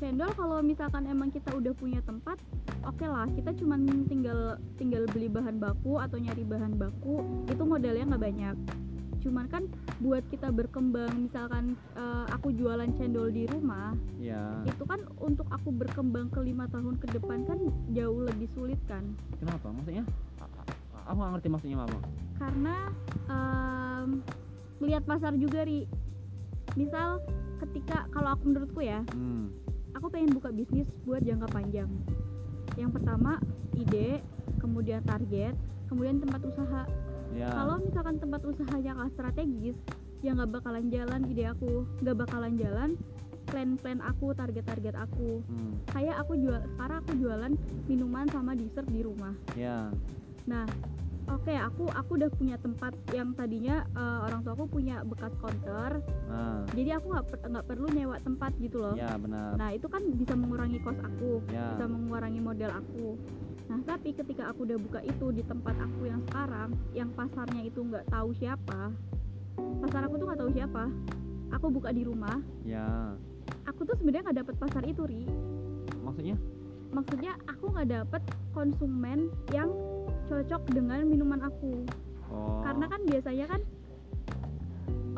[0.00, 2.40] cendol kalau misalkan emang kita udah punya tempat
[2.88, 7.20] oke lah kita cuman tinggal tinggal beli bahan baku atau nyari bahan baku
[7.52, 8.56] itu modalnya nggak banyak.
[9.20, 9.68] Cuman kan
[10.00, 14.64] buat kita berkembang misalkan eh, aku jualan cendol di rumah ya.
[14.64, 17.60] itu kan untuk aku berkembang ke lima tahun ke depan kan
[17.92, 19.04] jauh lebih sulit kan?
[19.36, 19.68] Kenapa?
[19.68, 20.08] Maksudnya
[21.06, 22.00] aku nggak ngerti maksudnya apa
[22.40, 22.76] karena
[23.28, 24.10] em,
[24.80, 25.84] melihat pasar juga ri.
[26.74, 27.20] Misal
[27.60, 29.52] ketika kalau aku menurutku ya hmm.
[29.92, 31.90] aku pengen buka bisnis buat jangka panjang.
[32.80, 33.36] Yang pertama
[33.76, 34.24] ide
[34.56, 35.52] kemudian target
[35.92, 36.82] kemudian tempat usaha.
[37.36, 37.52] Ya.
[37.52, 39.76] Kalau misalkan tempat usahanya nggak strategis
[40.24, 41.84] ya nggak bakalan jalan ide aku.
[42.00, 42.90] Nggak bakalan jalan
[43.50, 45.42] plan-plan aku target-target aku.
[45.44, 45.74] Hmm.
[45.90, 47.52] kayak aku jual sekarang aku jualan
[47.90, 49.34] minuman sama dessert di rumah.
[49.58, 49.90] Ya
[50.50, 50.66] nah
[51.30, 56.02] oke aku aku udah punya tempat yang tadinya eh, orang tua aku punya bekas counter
[56.26, 58.94] nah jadi aku nggak per- nggak perlu nyewa tempat gitu loh.
[58.94, 59.58] Ya benar.
[59.58, 61.74] Nah itu kan bisa mengurangi kos aku ya.
[61.74, 63.18] bisa mengurangi modal aku.
[63.66, 67.80] Nah tapi ketika aku udah buka itu di tempat aku yang sekarang yang pasarnya itu
[67.82, 68.94] nggak tahu siapa
[69.82, 70.84] pasar aku tuh nggak tahu siapa
[71.50, 72.38] aku buka di rumah.
[72.62, 73.14] Ya.
[73.66, 75.26] Aku tuh sebenarnya nggak dapet pasar itu ri.
[76.06, 76.36] Maksudnya?
[76.90, 79.70] Maksudnya aku nggak dapet konsumen yang
[80.30, 81.82] cocok dengan minuman aku.
[82.30, 82.62] Oh.
[82.62, 83.60] Karena kan biasanya kan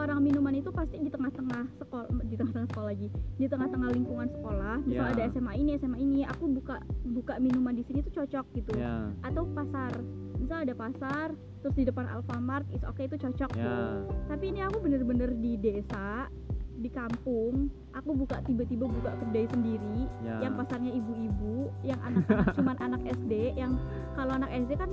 [0.01, 3.09] orang minuman itu pasti di tengah-tengah sekolah di tengah-tengah sekolah lagi.
[3.37, 5.13] Di tengah-tengah lingkungan sekolah misal Ya.
[5.13, 8.73] ada SMA ini SMA ini aku buka buka minuman di sini tuh cocok gitu.
[8.81, 9.13] Ya.
[9.21, 9.93] Atau pasar
[10.41, 13.61] misal ada pasar terus di depan Alfamart is oke itu cocok tuh.
[13.61, 16.33] Ya tapi ini aku bener-bener di desa
[16.81, 20.49] di kampung aku buka tiba-tiba buka kedai sendiri ya.
[20.49, 23.77] yang pasarnya ibu-ibu yang anak-anak cuman anak SD yang
[24.17, 24.91] kalau anak SD kan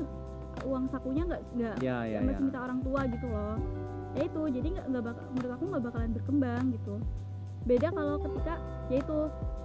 [0.67, 2.45] uang sakunya nggak nggak ya ya masih ya.
[2.51, 3.55] minta orang tua gitu loh.
[4.17, 6.95] Ya itu jadi nggak nggak bakal menurut aku nggak bakalan berkembang gitu.
[7.67, 8.55] Beda kalau ketika
[8.89, 9.17] yaitu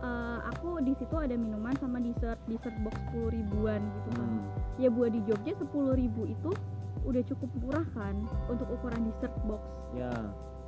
[0.04, 4.28] eh, aku di situ ada minuman sama dessert dessert box 10 ribuan gitu kan.
[4.28, 4.42] Hmm.
[4.74, 6.50] ya buat di Jogja 10 ribu itu
[7.06, 8.14] udah cukup murah kan
[8.46, 9.62] untuk ukuran dessert box.
[9.96, 10.12] Ya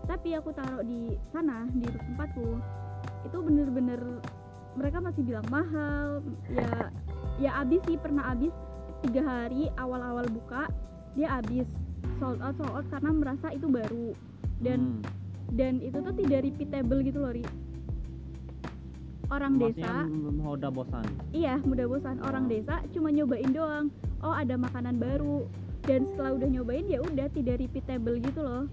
[0.07, 2.59] tapi aku taruh di sana di tempatku
[3.23, 4.01] itu bener-bener
[4.75, 6.23] mereka masih bilang mahal.
[6.49, 6.71] Ya
[7.37, 8.55] ya abis sih pernah abis
[9.03, 10.71] tiga hari awal-awal buka
[11.12, 11.66] dia abis
[12.16, 14.14] sold out sold out karena merasa itu baru.
[14.57, 15.03] Dan Hmm.
[15.53, 17.45] dan itu tuh tidak repeatable gitu loh Ri.
[19.27, 21.07] Orang Maksudnya desa m- udah bosan?
[21.35, 22.16] Iya mudah bosan.
[22.23, 23.90] Orang desa cuma nyobain doang.
[24.23, 25.51] Oh ada makanan baru.
[25.83, 28.66] Dan setelah udah nyobain ya udah tidak repeatable gitu loh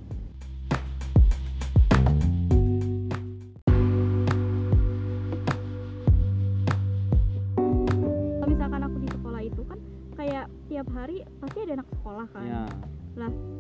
[10.74, 12.46] tiap hari pasti ada anak sekolah kan.
[12.50, 12.66] Ya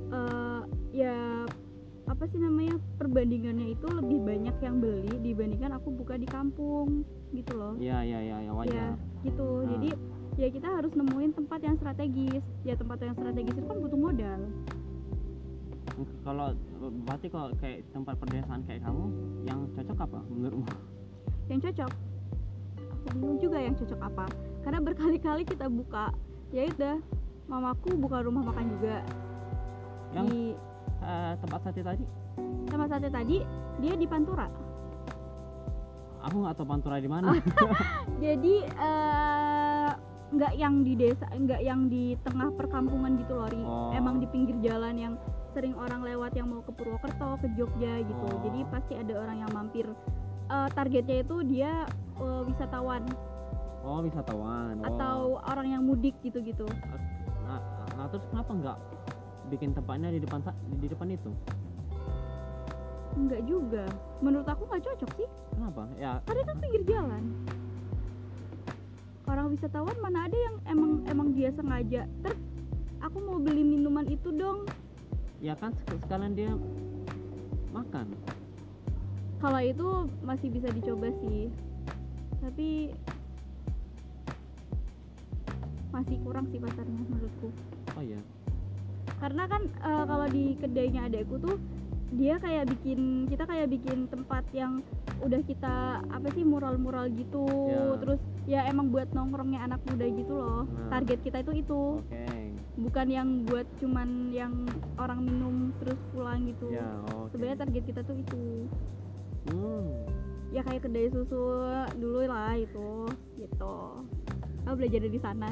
[0.09, 0.61] eh,
[0.97, 1.17] ya
[2.09, 7.05] apa sih namanya perbandingannya itu lebih banyak yang beli dibandingkan aku buka di kampung
[7.37, 7.77] gitu loh.
[7.77, 8.97] Ya ya ya ya ya wajar.
[9.21, 9.45] gitu.
[9.45, 9.69] Ah.
[9.77, 9.89] jadi
[10.41, 12.43] ya kita harus nemuin tempat yang strategis.
[12.65, 14.41] Ya tempat yang strategis itu kan butuh modal.
[16.25, 16.57] Kalau
[17.05, 19.05] berarti kalau kayak tempat perdesaan kayak kamu
[19.45, 20.65] yang cocok apa menurutmu?
[21.45, 21.91] Yang cocok?
[22.81, 24.25] Aku bingung juga yang cocok apa.
[24.65, 26.09] Karena berkali-kali kita buka
[26.53, 26.95] ya udah
[27.45, 29.01] mamaku buka rumah makan juga
[30.13, 30.53] yang di
[31.01, 32.05] eh, tempat sate tadi
[32.69, 33.41] sama sate tadi
[33.81, 34.47] dia di Pantura
[36.23, 37.11] aku nggak tahu pantura di Oh.
[37.11, 37.35] mana
[38.23, 39.89] jadi eh,
[40.33, 43.59] nggak yang di desa nggak yang di tengah perkampungan gitu loh Ri.
[43.59, 43.91] Oh.
[43.91, 45.13] emang di pinggir jalan yang
[45.51, 48.39] sering orang lewat yang mau ke Purwokerto ke Jogja gitu Oh.
[48.41, 49.89] jadi pasti ada orang yang mampir
[50.43, 51.87] Eh, targetnya itu dia
[52.19, 53.07] eh, wisatawan
[53.83, 54.79] oh wisatawan.
[54.81, 54.87] Oh.
[54.87, 56.65] atau orang yang mudik gitu-gitu.
[57.43, 57.59] Nah,
[57.99, 58.77] nah terus kenapa nggak
[59.51, 60.39] bikin tempatnya di depan
[60.79, 61.31] di depan itu?
[63.13, 63.85] Enggak juga.
[64.23, 65.27] Menurut aku nggak cocok sih.
[65.53, 65.83] Kenapa?
[66.01, 66.17] Ya.
[66.25, 67.23] Karena kan pinggir jalan.
[69.29, 72.33] Orang wisatawan mana ada yang emang emang dia sengaja ter
[72.99, 74.65] aku mau beli minuman itu dong.
[75.43, 76.51] Ya kan sek- sekalian dia
[77.75, 78.07] makan.
[79.43, 79.87] Kalau itu
[80.23, 81.51] masih bisa dicoba sih.
[82.39, 82.95] Tapi
[85.93, 87.53] masih kurang sih pasarnya menurutku.
[87.93, 88.19] Oh ya
[89.19, 91.55] karena kan eh, kalau di kedainya adekku tuh
[92.13, 94.85] dia kayak bikin kita kayak bikin tempat yang
[95.23, 97.47] udah kita apa sih mural-mural gitu.
[97.71, 97.97] Ya.
[97.97, 100.61] terus ya emang buat nongkrongnya anak muda gitu loh.
[100.69, 100.93] Nah.
[100.93, 101.83] target kita itu itu.
[102.05, 102.25] Oke.
[102.73, 104.53] Bukan yang buat cuman yang
[105.01, 106.69] orang minum terus pulang gitu.
[106.69, 107.33] Ya oke.
[107.33, 108.43] Sebenarnya target kita tuh itu.
[109.43, 110.07] Hmm.
[110.53, 111.65] ya kayak kedai susu
[111.99, 113.09] dulu lah itu
[113.41, 114.05] gitu
[114.63, 115.49] aku belajar dari sana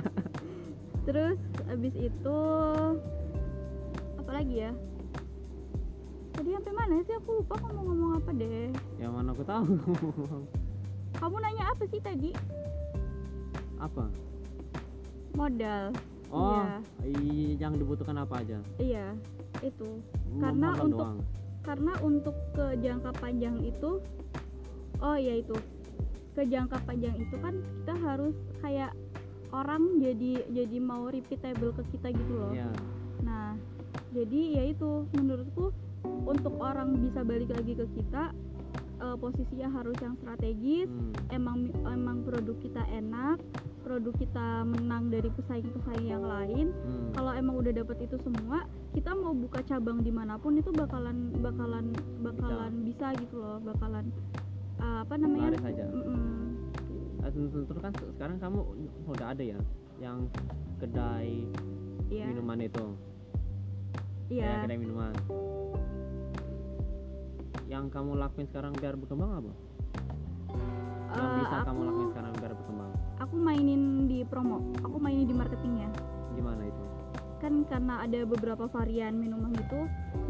[1.06, 2.38] terus abis itu
[4.16, 4.72] apa lagi ya?
[6.30, 7.14] Tadi sampai mana sih?
[7.14, 8.70] Aku lupa kamu ngomong apa deh.
[8.96, 9.66] Ya mana aku tahu?
[11.20, 12.30] Kamu nanya apa sih tadi?
[13.76, 14.06] Apa?
[15.32, 15.90] Modal.
[16.30, 16.74] Oh Iya.
[17.10, 18.56] i- yang dibutuhkan apa aja?
[18.78, 19.12] Iya
[19.60, 19.98] itu.
[20.30, 21.18] Mo- Karena untuk- doang.
[21.60, 24.00] karena untuk ke jangka panjang itu
[24.96, 25.52] oh iya itu
[26.40, 27.52] ke jangka panjang itu kan
[27.84, 28.32] kita harus
[28.64, 28.96] kayak
[29.52, 32.72] orang jadi jadi mau repeatable ke kita gitu loh ya
[33.20, 33.52] nah
[34.16, 35.68] jadi ya itu menurutku
[36.24, 38.32] untuk orang bisa balik lagi ke kita
[39.04, 41.36] eh, posisinya harus yang strategis hmm.
[41.36, 43.36] emang emang produk kita enak
[43.84, 47.12] produk kita menang dari pesaing-pesaing yang lain hmm.
[47.12, 48.64] kalau emang udah dapet itu semua
[48.96, 51.92] kita mau buka cabang di mana pun itu bakalan bakalan
[52.24, 54.08] bakalan bisa, gitu loh bakalan
[54.80, 55.52] uh, apa namanya?
[55.52, 55.84] Laris aja.
[57.20, 58.58] Eh, tentu tentu kan se- sekarang kamu
[59.06, 59.58] udah ada ya
[59.98, 60.24] yang
[60.76, 61.44] kedai
[62.08, 62.24] iya.
[62.26, 62.84] minuman itu?
[64.28, 64.42] Iya.
[64.42, 65.12] Ya, kedai minuman.
[67.70, 69.52] Yang kamu lakuin sekarang biar berkembang apa?
[71.10, 72.90] Yang Eh, bisa kamu aku lakuin sekarang biar berkembang.
[73.20, 75.88] aku mainin di promo aku mainin di marketingnya.
[76.32, 76.82] Gimana itu?
[77.38, 79.80] Kan karena ada beberapa varian minuman itu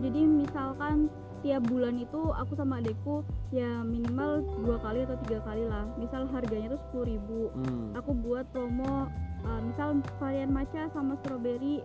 [0.01, 1.07] jadi misalkan
[1.40, 5.85] tiap bulan itu aku sama adekku ya minimal dua kali atau tiga kali lah.
[5.96, 7.40] Misal harganya tuh sepuluh ribu.
[7.57, 7.96] Hmm.
[7.96, 9.09] aku buat promo
[9.44, 11.81] uh, misal varian matcha sama strawberry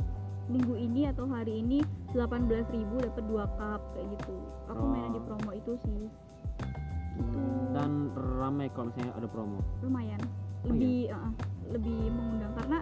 [0.46, 1.82] minggu ini atau hari ini
[2.14, 2.70] 18.000
[3.02, 4.38] dapat dua cup kayak gitu.
[4.70, 5.26] Aku main di Oh.
[5.26, 6.06] promo itu sih.
[7.16, 7.42] Itu
[7.74, 9.60] dan ramai kalau misalnya ada promo?
[9.82, 10.22] Lumayan.
[10.22, 11.32] Oh, lebih uh,
[11.72, 12.54] lebih mengundang.
[12.60, 12.80] Karena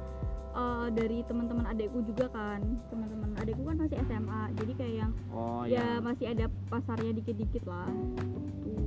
[0.53, 2.61] uh, dari teman-teman adekku juga kan.
[2.87, 7.63] Teman-teman adekku kan masih SMA jadi kayak yang oh ya ya masih ada pasarnya dikit-dikit
[7.67, 7.89] lah.
[8.63, 8.83] Tuh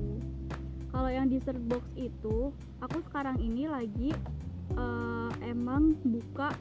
[0.96, 4.16] kalau yang dessert box itu aku sekarang ini lagi
[4.72, 6.57] eh, emang buka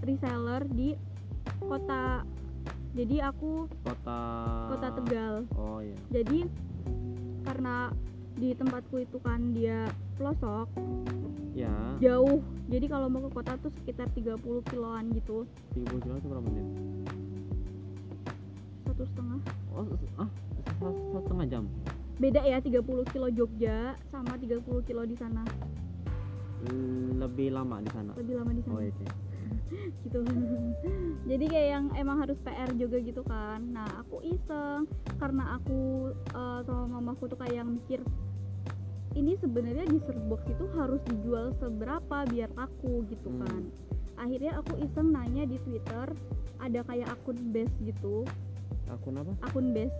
[0.00, 0.96] reseller di
[1.60, 2.24] kota
[2.96, 4.20] jadi aku kota
[4.72, 5.34] kota Tegal.
[5.52, 6.48] Oh ya jadi
[7.44, 7.92] karena
[8.36, 10.68] di tempatku itu kan dia pelosok.
[11.52, 11.72] Ya.
[12.00, 12.40] Jauh.
[12.72, 14.40] Jadi kalau mau ke kota tuh sekitar 30
[14.72, 15.44] kiloan gitu.
[15.76, 16.66] 30 kilo itu berapa menit?
[18.88, 19.40] Satu setengah.
[19.72, 19.84] Oh
[20.20, 20.30] ah
[20.64, 21.64] satu satu setengah jam?
[22.16, 25.44] Beda ya 30 kilo Jogja sama 30 kilo di sana.
[27.18, 28.12] Lebih lama di sana?
[28.16, 28.74] Lebih lama di sana.
[28.78, 29.31] Oh iya
[30.04, 30.20] gitu.
[31.30, 33.60] Jadi kayak yang emang harus PR juga gitu kan.
[33.72, 38.00] Nah aku iseng karena aku eh, sama mamaku tuh kayak yang mikir
[39.12, 43.44] ini sebenarnya di box itu harus dijual seberapa biar laku gitu Hmm.
[43.44, 43.62] kan.
[44.16, 46.08] Akhirnya aku iseng nanya di Twitter
[46.62, 48.24] ada kayak akun base gitu.
[48.88, 49.32] Akun apa?
[49.44, 49.92] Akun base.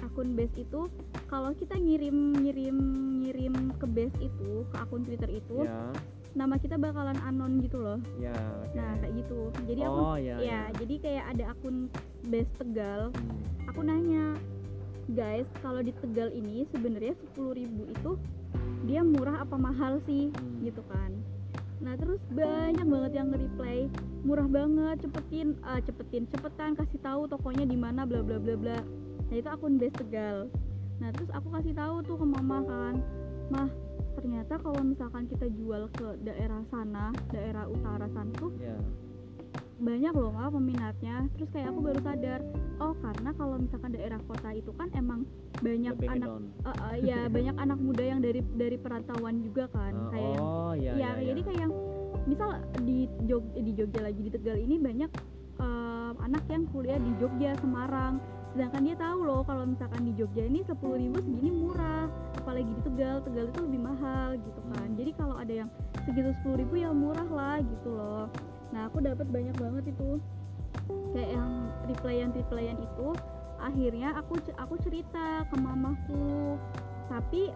[0.00, 0.88] Akun base itu
[1.28, 2.76] kalau kita ngirim ngirim
[3.20, 5.92] ngirim ke base itu ke akun Twitter itu ya
[6.34, 7.98] nama kita bakalan anon gitu loh.
[8.22, 8.76] Ya oke.
[8.78, 9.40] Nah kayak gitu.
[9.66, 11.90] Jadi aku oh ya, ya jadi kayak ada akun
[12.26, 13.10] base Tegal.
[13.10, 13.68] Hmm.
[13.70, 14.34] aku nanya
[15.14, 18.10] guys kalau di Tegal ini sebenarnya 10.000 itu
[18.86, 20.30] dia murah apa mahal sih?
[20.30, 20.62] Hmm.
[20.62, 21.10] gitu kan.
[21.80, 23.88] Nah terus banyak banget yang nge-reply
[24.20, 28.78] murah banget cepetin eh, cepetin cepetan kasih tahu tokonya di mana bla bla bla bla.
[29.30, 30.46] Nah itu akun base Tegal.
[31.02, 32.94] Nah terus aku kasih tahu tuh ke mama kan
[33.50, 33.68] mah
[34.20, 38.76] ternyata kalau misalkan kita jual ke daerah sana daerah utara sana tuh ya
[39.80, 41.24] banyak loh mah peminatnya.
[41.34, 42.40] Terus kayak aku baru sadar
[42.84, 45.24] oh karena kalau misalkan daerah kota itu kan emang
[45.64, 46.28] banyak lebih anak
[46.64, 50.44] eh, eh, ya banyak anak muda yang dari dari perantauan juga kan Ah, kayak yang
[50.44, 51.46] oh ya ya, ya, jadi ya.
[51.48, 51.72] kayak yang
[52.28, 52.48] misal
[52.84, 55.10] di Jog di Jogja lagi di Tegal ini banyak
[55.64, 60.42] eh, anak yang kuliah di Jogja Semarang sedangkan dia tahu loh kalau misalkan di Jogja
[60.42, 62.10] ini 10.000 segini murah.
[62.40, 64.86] Apalagi di Tegal Tegal itu lebih mahal gitu kan.
[64.86, 64.96] Hmm.
[64.98, 65.68] jadi kalau ada yang
[66.02, 68.26] segitu 10.000 ya murah lah gitu loh.
[68.74, 70.18] Nah aku dapat banyak banget itu.
[71.14, 71.50] Kayak yang
[71.90, 73.08] replyan replyan itu
[73.60, 76.58] akhirnya aku aku cerita ke mamaku.
[77.10, 77.50] Tapi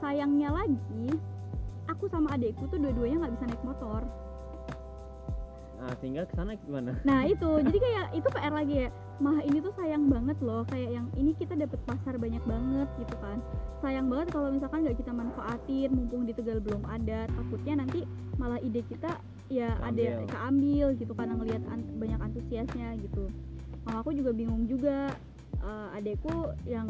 [0.00, 1.08] sayangnya lagi
[1.88, 4.02] aku sama adekku tuh dua-duanya nggak bisa naik motor
[5.84, 6.96] nah tinggal ke sana gimana?
[7.04, 7.50] Nah itu.
[7.60, 8.88] Jadi kayak itu PR lagi ya.
[9.20, 10.64] Mah ini tuh sayang banget loh.
[10.64, 13.36] Kayak yang ini kita dapat pasar banyak banget gitu kan.
[13.84, 17.28] Sayang banget kalau misalkan nggak kita manfaatin mumpung di Tegal belum ada.
[17.28, 18.08] Takutnya nanti
[18.40, 19.20] malah ide kita
[19.52, 20.32] ya ada Keambil.
[20.32, 23.28] keambil gitu karena ngelihat an- banyak antusiasnya gitu.
[23.84, 25.12] Mama aku juga bingung juga.
[25.60, 26.32] Eh, adekku
[26.64, 26.88] yang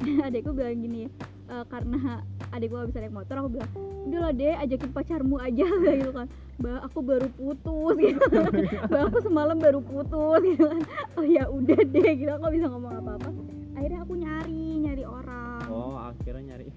[0.28, 1.08] adekku bilang gini
[1.50, 2.22] eh, karena
[2.54, 3.70] adekku gak bisa naik motor aku bilang
[4.06, 5.66] udah lah deh ajakin pacarmu aja.
[6.00, 6.26] Gitu kan.
[6.56, 8.22] Bah aku baru putus gitu.
[8.92, 10.82] Bah aku semalam baru putus gitu kan.
[11.20, 12.30] Oh ya udah deh gitu.
[12.32, 13.28] Aku bisa ngomong apa-apa.
[13.76, 15.68] Akhirnya aku nyari nyari orang.
[15.68, 16.72] Oh akhirnya nyari.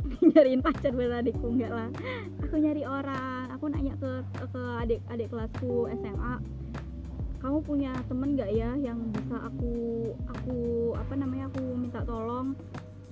[0.32, 1.88] Nyariin pacar buat adikku enggak lah.
[2.42, 3.52] Aku nyari orang.
[3.54, 4.10] Aku nanya ke
[4.50, 6.40] ke adik adik kelasku SMA
[7.40, 9.72] kamu punya temen nggak ya yang bisa aku
[10.28, 10.58] aku
[10.92, 12.52] apa namanya aku minta tolong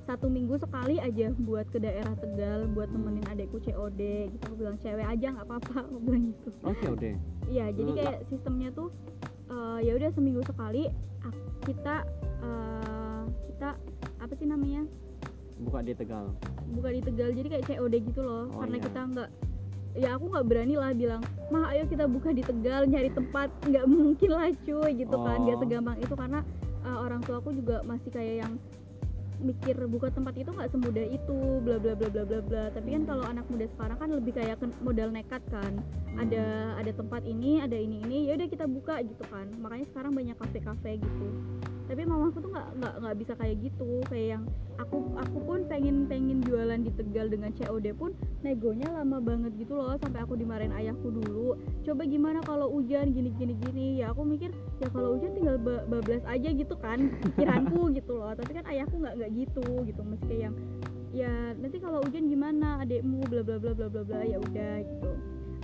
[0.09, 4.01] satu minggu sekali aja buat ke daerah Tegal buat temenin adekku COD
[4.33, 4.43] gitu.
[4.49, 5.75] Aku bilang cewek aja nggak apa-apa.
[5.85, 6.49] Aku bilang gitu.
[6.65, 7.13] Oke udah
[7.45, 7.99] Iya, jadi Hmm.
[8.01, 8.89] kayak sistemnya tuh
[9.49, 10.89] eh, ya udah seminggu sekali
[11.63, 12.09] kita
[12.41, 13.69] eh, kita
[14.19, 14.89] apa sih namanya?
[15.59, 16.33] Buka di Tegal.
[16.73, 18.49] Buka di Tegal jadi kayak COD gitu loh.
[18.49, 18.85] Oh, karena iya.
[18.89, 19.31] kita nggak
[19.99, 23.53] ya aku nggak berani lah bilang mah ayo kita buka di Tegal nyari tempat.
[23.63, 25.37] Nggak mungkin lah cuy gitu kan.
[25.45, 25.63] Nggak Oh.
[25.63, 26.41] segampang itu karena
[26.81, 28.55] eh, orang tua aku juga masih kayak yang
[29.39, 32.65] mikir buka tempat itu nggak semudah itu bla bla bla bla bla bla.
[32.75, 35.73] Tapi kan kalau anak muda sekarang kan lebih kayak modal nekat kan.
[36.19, 39.47] Ada ada tempat ini ada ini ini ya udah kita buka gitu kan.
[39.63, 41.29] Makanya sekarang banyak kafe kafe gitu.
[41.89, 43.91] Tapi mamaku tuh nggak nggak nggak bisa kayak gitu.
[44.13, 44.43] Kayak yang
[44.77, 48.13] aku aku pun pengen pengen jualan di Tegal dengan COD pun
[48.45, 49.97] negonya lama banget gitu loh.
[49.97, 51.57] Sampai aku dimarahin ayahku dulu.
[51.89, 53.87] Coba gimana kalau hujan gini gini gini.
[54.05, 54.53] Ya aku mikir
[54.85, 58.37] ya kalau hujan tinggal ba- bablas aja gitu kan pikiranku gitu loh.
[58.37, 60.01] Tapi kan ayahku nggak nggak gitu gitu.
[60.05, 60.55] Mesti kayak yang
[61.09, 65.11] ya nanti kalau hujan gimana adekmu bla bla bla bla bla bla ya udah gitu.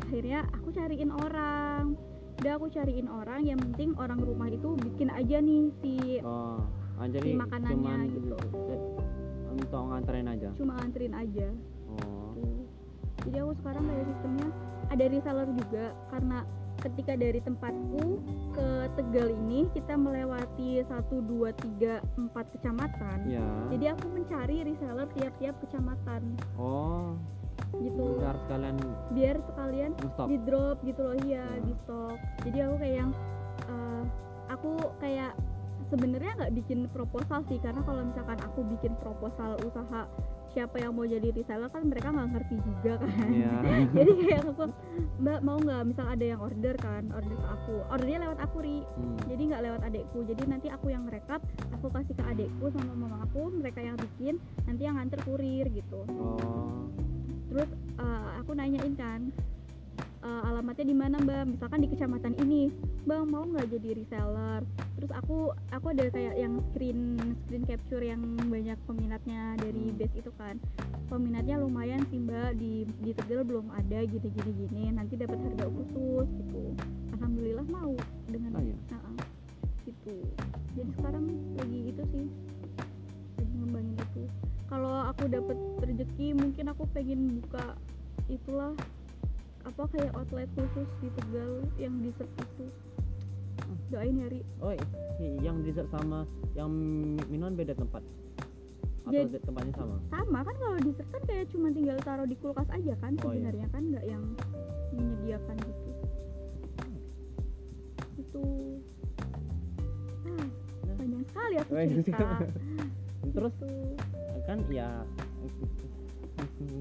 [0.09, 1.97] Akhirnya aku cariin orang.
[2.43, 6.59] Udah aku cariin orang yang penting orang rumah itu bikin aja nih si oh
[6.99, 8.37] ah, Si makanannya cuman gitu.
[8.75, 8.81] eh,
[9.55, 10.49] untuk nganterin aja?
[10.59, 11.49] Cuma anterin aja.
[11.95, 12.35] Oh.
[12.35, 12.51] Gitu.
[13.31, 14.49] jadi aku sekarang kayak sistemnya.
[14.93, 16.39] Ada reseller juga karena
[16.83, 18.19] ketika dari tempatku
[18.55, 21.51] ke Tegal ini kita melewati 1, 2,
[21.81, 23.19] 3, 4 kecamatan.
[23.27, 26.23] Ya jadi aku mencari reseller tiap-tiap kecamatan.
[26.59, 27.15] Oh
[27.83, 28.19] gitu.
[28.23, 28.77] biar sekalian
[29.15, 29.91] biar sekalian
[30.31, 31.65] di drop gitu loh iya Hmm.
[31.67, 32.17] di stok
[32.47, 33.11] jadi aku kayak yang
[33.67, 34.03] eh,
[34.51, 34.71] aku
[35.03, 35.33] kayak
[35.91, 40.07] sebenarnya nggak bikin proposal sih karena kalau misalkan aku bikin proposal usaha
[40.55, 43.29] siapa yang mau jadi reseller kan mereka nggak ngerti juga kan.
[43.29, 43.55] Iya.
[43.99, 44.65] jadi kayak aku
[45.21, 47.77] mbak mau nggak misal ada yang order kan order ke aku.
[47.91, 48.79] Ordernya lewat aku ri.
[48.95, 49.19] Hmm.
[49.27, 50.19] jadi nggak lewat adekku.
[50.25, 51.43] Jadi nanti aku yang merekap
[51.75, 56.07] aku kasih ke adekku sama mama aku mereka yang bikin nanti yang nganter kurir gitu.
[56.07, 56.87] Oh.
[57.51, 59.35] Terus eh, aku nanyain kan
[60.25, 61.45] eh, alamatnya di mana mbak?
[61.55, 62.73] Misalkan di kecamatan ini.
[63.05, 64.65] Bang mau nggak jadi reseller?
[64.97, 69.99] Terus aku aku ada kayak yang screen screen capture yang banyak peminatnya dari Hmm.
[70.01, 70.57] base itu kan.
[71.13, 72.57] Peminatnya lumayan sih mbak.
[72.57, 74.51] Di di Tegal belum ada gini gini.
[74.65, 76.73] Gini nanti dapat harga khusus gitu.
[77.21, 77.93] Alhamdulillah mau
[78.27, 78.77] dengan Oh, iya.
[78.91, 79.13] Nah,
[79.85, 80.17] gitu.
[80.75, 81.25] Jadi sekarang
[81.61, 82.27] lagi itu sih.
[83.37, 84.25] Lagi ngembangin itu.
[84.73, 87.77] Kalau aku dapat rezeki mungkin aku pengen buka
[88.33, 88.73] itulah
[89.65, 92.65] apa kayak outlet khusus di Tegal yang dessert itu?
[93.89, 94.41] Doain ya Ri.
[94.61, 94.89] Oh i-
[95.41, 98.03] yang dessert sama yang mi- minuman beda tempat.
[99.05, 99.97] Atau Jadi- tempatnya sama?
[100.09, 103.29] sama kan kalau dessert kan kayak cuma tinggal taruh di kulkas aja kan Oh, iya.
[103.31, 103.83] sebenarnya kan?
[103.87, 104.23] Nggak yang
[104.91, 105.91] menyediakan gitu.
[108.17, 108.43] Itu.
[110.25, 110.47] Ah,
[110.83, 110.97] Nah.
[110.97, 112.29] panjang sekali aku cerita.
[113.27, 113.69] terus Gitu.
[114.45, 114.89] kan ya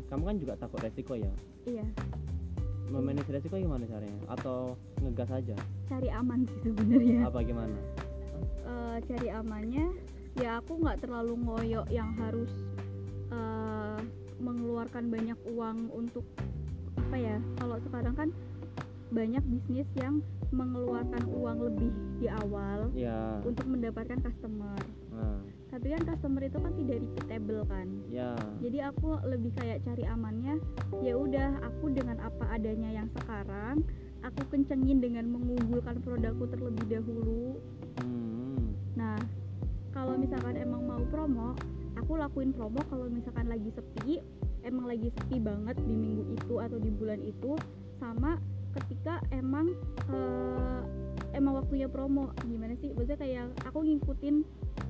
[0.06, 1.32] kamu kan juga takut resiko ya?
[1.66, 1.86] Iya
[2.94, 4.22] memanage resiko gimana caranya?
[4.30, 5.58] Atau ngegas aja?
[5.90, 7.78] Cari aman sih sebenarnya apa gimana?
[8.64, 9.86] Eh, cari amannya
[10.38, 12.54] ya aku nggak terlalu ngoyo yang harus
[13.34, 14.00] eh,
[14.38, 16.26] mengeluarkan banyak uang untuk
[16.94, 18.30] apa ya kalau sekarang kan
[19.14, 21.92] banyak bisnis yang mengeluarkan uang lebih
[22.22, 24.78] di awal ya untuk mendapatkan customer.
[25.14, 25.42] Nah
[25.74, 27.88] tapi kan customer itu kan tidak repeatable kan?
[28.14, 28.38] Ya.
[28.62, 30.62] Jadi aku lebih kayak cari amannya
[31.02, 33.82] ya udah aku dengan apa adanya yang sekarang
[34.22, 37.58] aku kencengin dengan mengunggulkan produkku terlebih dahulu.
[37.98, 38.78] Hmm.
[38.94, 39.18] Nah,
[39.98, 41.58] kalau misalkan emang mau promo,
[41.98, 44.22] aku lakuin promo kalau misalkan lagi sepi,
[44.62, 47.58] emang lagi sepi banget di minggu itu atau di bulan itu,
[47.98, 48.38] sama
[48.74, 49.74] ketika emang
[50.10, 50.82] eh,
[51.34, 52.34] emang waktunya promo.
[52.44, 52.94] Gimana sih?
[52.94, 54.36] Maksudnya kayak aku ngikutin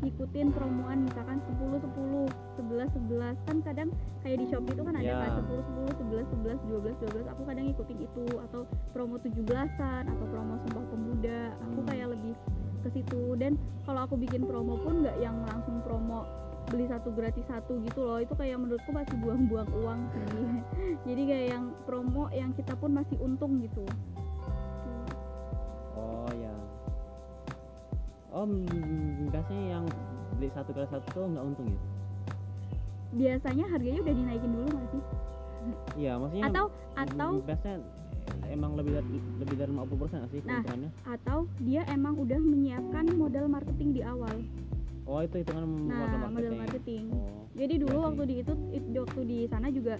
[0.04, 2.28] ngikutin promoan misalkan 10 10
[2.60, 5.16] 11 11 kan kadang kayak di Shopee itu kan ada Ya.
[5.16, 8.62] kan 10 10 11 11 12 12 aku kadang ngikutin itu atau
[8.92, 11.88] promo 17-an atau promo Sumpah Pemuda aku Hmm.
[11.88, 12.36] kayak lebih
[12.84, 13.56] ke situ dan
[13.88, 16.28] kalau aku bikin promo pun nggak yang langsung promo
[16.72, 18.20] beli satu gratis satu gitu loh.
[18.22, 20.24] Itu kayak menurutku masih buang-buang uang sih.
[21.08, 23.84] Jadi kayak yang promo yang kita pun masih untung gitu.
[25.98, 26.54] Oh ya
[28.34, 29.86] oh mm, biasanya yang
[30.36, 31.80] beli satu kali satu tuh nggak untung ya?
[33.14, 35.04] Biasanya harganya udah dinaikin dulu nggak sih?
[36.02, 36.66] Iya maksudnya atau
[36.98, 37.78] atau mm, biasanya
[38.50, 40.64] emang lebih dari lebih dari 50% persen sih Nah.
[41.08, 44.34] atau dia emang udah menyiapkan modal marketing di awal
[45.04, 46.60] oh itu hitungan nah modal marketing.
[46.60, 47.04] marketing.
[47.12, 49.96] Oh jadi dulu Iya waktu di itu it- waktu di sana juga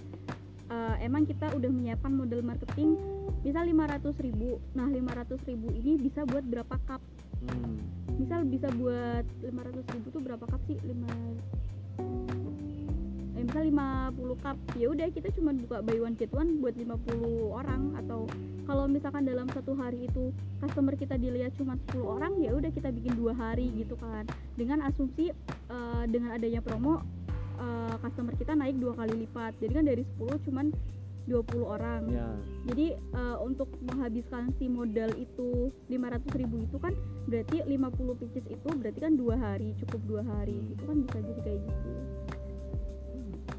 [0.64, 2.98] eh, emang kita udah menyiapkan modal marketing
[3.46, 4.58] misal 500.000 ribu.
[4.74, 7.02] Nah 500.000 ribu ini bisa buat berapa cup?
[7.44, 7.76] Hmm.
[8.14, 10.78] misal bisa buat 500 ribu tuh berapa cup sih?
[10.80, 12.53] 5
[13.44, 17.52] eh, misal 50 cup ya udah kita cuma buka buy one get one buat 50
[17.52, 18.24] orang atau
[18.64, 20.32] kalau misalkan dalam satu hari itu
[20.64, 24.24] customer kita dilihat cuma 10 orang ya udah kita bikin dua hari gitu kan.
[24.56, 25.28] Dengan asumsi
[25.68, 27.04] eh, dengan adanya promo
[27.60, 29.52] eh, customer kita naik dua kali lipat.
[29.60, 30.66] Jadi kan dari 10 cuman
[31.28, 32.02] 20 orang.
[32.08, 32.28] Ya
[32.64, 36.96] jadi eh, untuk menghabiskan si modal itu 500.000 ribu itu kan
[37.28, 40.56] berarti 50 pieces itu berarti kan dua hari cukup dua hari.
[40.72, 41.92] Itu kan bisa jadi kayak gitu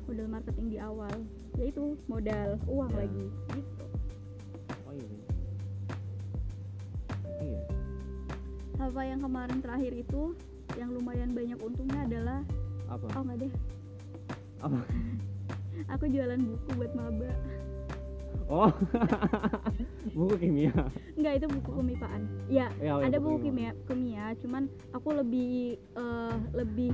[0.05, 1.15] modal marketing di awal
[1.55, 2.97] yaitu modal uang Ya.
[3.01, 3.25] lagi.
[3.51, 3.85] Gitu
[4.85, 5.07] oh iya
[7.41, 7.61] iya.
[8.75, 10.21] Apa yang kemarin terakhir itu
[10.75, 12.39] yang lumayan banyak untungnya adalah
[12.85, 13.05] apa?
[13.15, 13.51] Oh nggak deh.
[14.61, 14.79] Apa?
[15.95, 17.29] Aku jualan buku buat maba.
[18.45, 18.69] Oh
[20.17, 20.69] buku kimia.
[21.17, 26.93] Nggak itu buku kemipaan ya ya, ada buku kimia kimia cuman aku lebih eh, lebih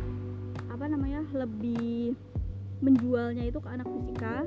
[0.72, 2.16] apa namanya lebih
[2.82, 4.46] menjualnya itu ke anak fisika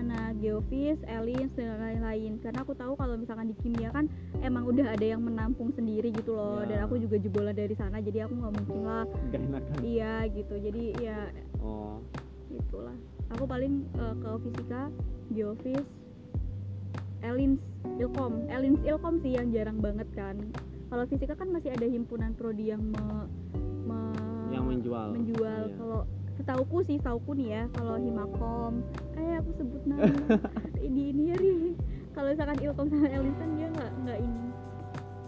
[0.00, 2.40] anak geofis, elins dan lain-lain.
[2.40, 4.08] Karena aku tahu kalau misalkan di kimia kan
[4.40, 6.64] emang udah ada yang menampung sendiri gitu loh.
[6.64, 6.74] Ya.
[6.74, 9.04] dan aku juga jebolan dari sana jadi aku nggak mungkin lah.
[9.30, 9.78] Gak enakan.
[9.84, 10.54] Iya gitu.
[10.56, 11.28] Jadi ya
[11.60, 12.00] oh.
[12.50, 12.98] gitulah
[13.30, 14.90] aku paling eh, ke fisika
[15.30, 15.86] geofis
[17.22, 17.60] elins
[18.00, 18.48] ilkom.
[18.50, 20.36] Elins ilkom sih yang jarang banget kan.
[20.90, 23.30] Kalau fisika kan masih ada himpunan prodi yang me-
[23.86, 25.14] me- yang menjual.
[25.14, 25.62] menjual.
[25.70, 25.76] Iya.
[25.78, 26.00] kalau
[26.40, 28.80] setauku sih setauku nih ya kalau Himakom.
[29.14, 30.08] Eh aku sebut nama.
[30.74, 31.76] Di ini ya Ri
[32.10, 34.44] kalau misalkan Ilkom sama Elisan dia nggak nggak ini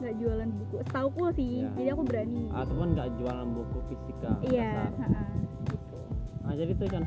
[0.01, 0.77] nggak jualan buku.
[0.83, 1.71] Setauku sih Iya.
[1.77, 2.43] jadi aku berani.
[2.51, 4.91] Ataupun nggak jualan buku fisika iya
[5.69, 5.99] gitu.
[6.43, 7.03] Nah jadi tuh kan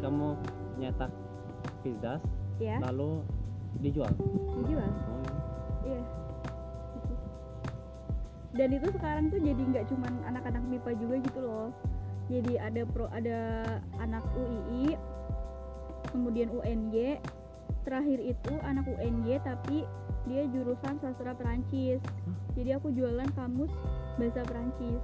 [0.00, 0.28] kamu
[0.80, 1.10] nyetak
[1.82, 2.22] pizdas
[2.56, 3.20] ya lalu
[3.78, 4.10] dijual.
[4.64, 4.88] Dijual?
[4.88, 5.24] Oh,
[5.84, 6.00] iya.
[6.96, 7.14] Gitu.
[8.50, 11.68] dan itu sekarang tuh jadi nggak cuman anak-anak MIPA juga gitu loh
[12.30, 13.38] jadi ada pro ada
[13.98, 14.94] anak UII
[16.14, 17.18] kemudian UNY
[17.82, 19.82] terakhir itu anak UNY tapi
[20.28, 22.00] dia jurusan sastra Perancis.
[22.52, 23.72] Jadi aku jualan kamus
[24.20, 25.00] bahasa Perancis.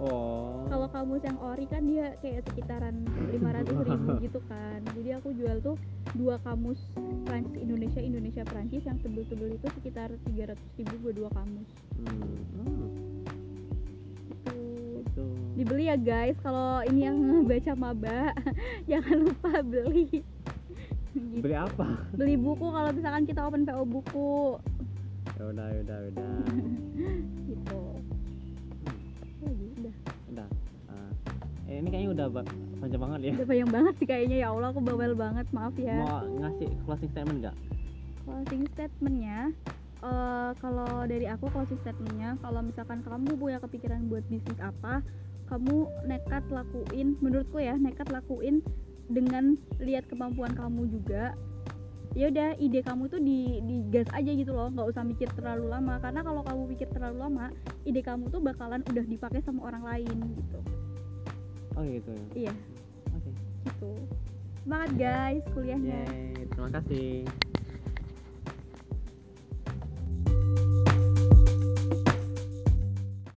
[0.00, 0.64] Oh.
[0.66, 4.80] Kalau kamus yang ori kan dia kayak sekitaran 500 ribu gitu kan.
[4.96, 5.76] Jadi aku jual tuh
[6.16, 6.80] dua kamus
[7.28, 8.82] Prancis Indonesia Indonesia Perancis.
[8.86, 11.68] Yang tebel-tebel itu sekitar 300 ribu buat dua kamus.
[12.00, 12.22] Hmm.
[12.56, 13.01] hmm,
[15.62, 16.34] dibeli ya guys.
[16.42, 18.34] Kalau ini yang baca maba
[18.90, 20.10] jangan lupa beli.
[21.12, 21.44] Gitu.
[21.44, 22.08] beli apa?
[22.16, 24.56] Beli buku kalau misalkan kita open PO buku.
[25.36, 26.30] Ya udah ya udah ya udah.
[27.52, 27.80] Gitu.
[29.44, 29.94] Lagi udah
[30.32, 30.48] udah.
[30.88, 31.10] Ah,
[31.68, 32.26] eh, ini kayaknya udah
[32.80, 33.32] panjang banget ya.
[33.36, 34.36] Udah panjang banget sih kayaknya.
[34.40, 35.46] Ya Allah aku bawel banget.
[35.52, 36.00] Maaf ya.
[36.00, 37.56] Mau ngasih closing statement nggak?
[38.24, 39.40] Closing statementnya
[40.00, 45.04] eh, kalau dari aku closing statementnya kalau misalkan kamu punya kepikiran buat bisnis apa
[45.52, 48.64] kamu nekat lakuin menurutku ya nekat lakuin
[49.12, 51.36] dengan lihat kemampuan kamu juga.
[52.12, 56.00] Ya udah ide kamu tuh di digas aja gitu loh nggak usah mikir terlalu lama.
[56.00, 57.46] Karena kalau kamu pikir terlalu lama
[57.84, 60.60] ide kamu tuh bakalan udah dipakai sama orang lain gitu.
[61.76, 62.52] Oh gitu iya.
[63.12, 63.32] Oke.
[63.68, 63.90] Gitu.
[64.64, 66.00] Semangat guys kuliahnya.
[66.08, 67.28] Yeay, terima kasih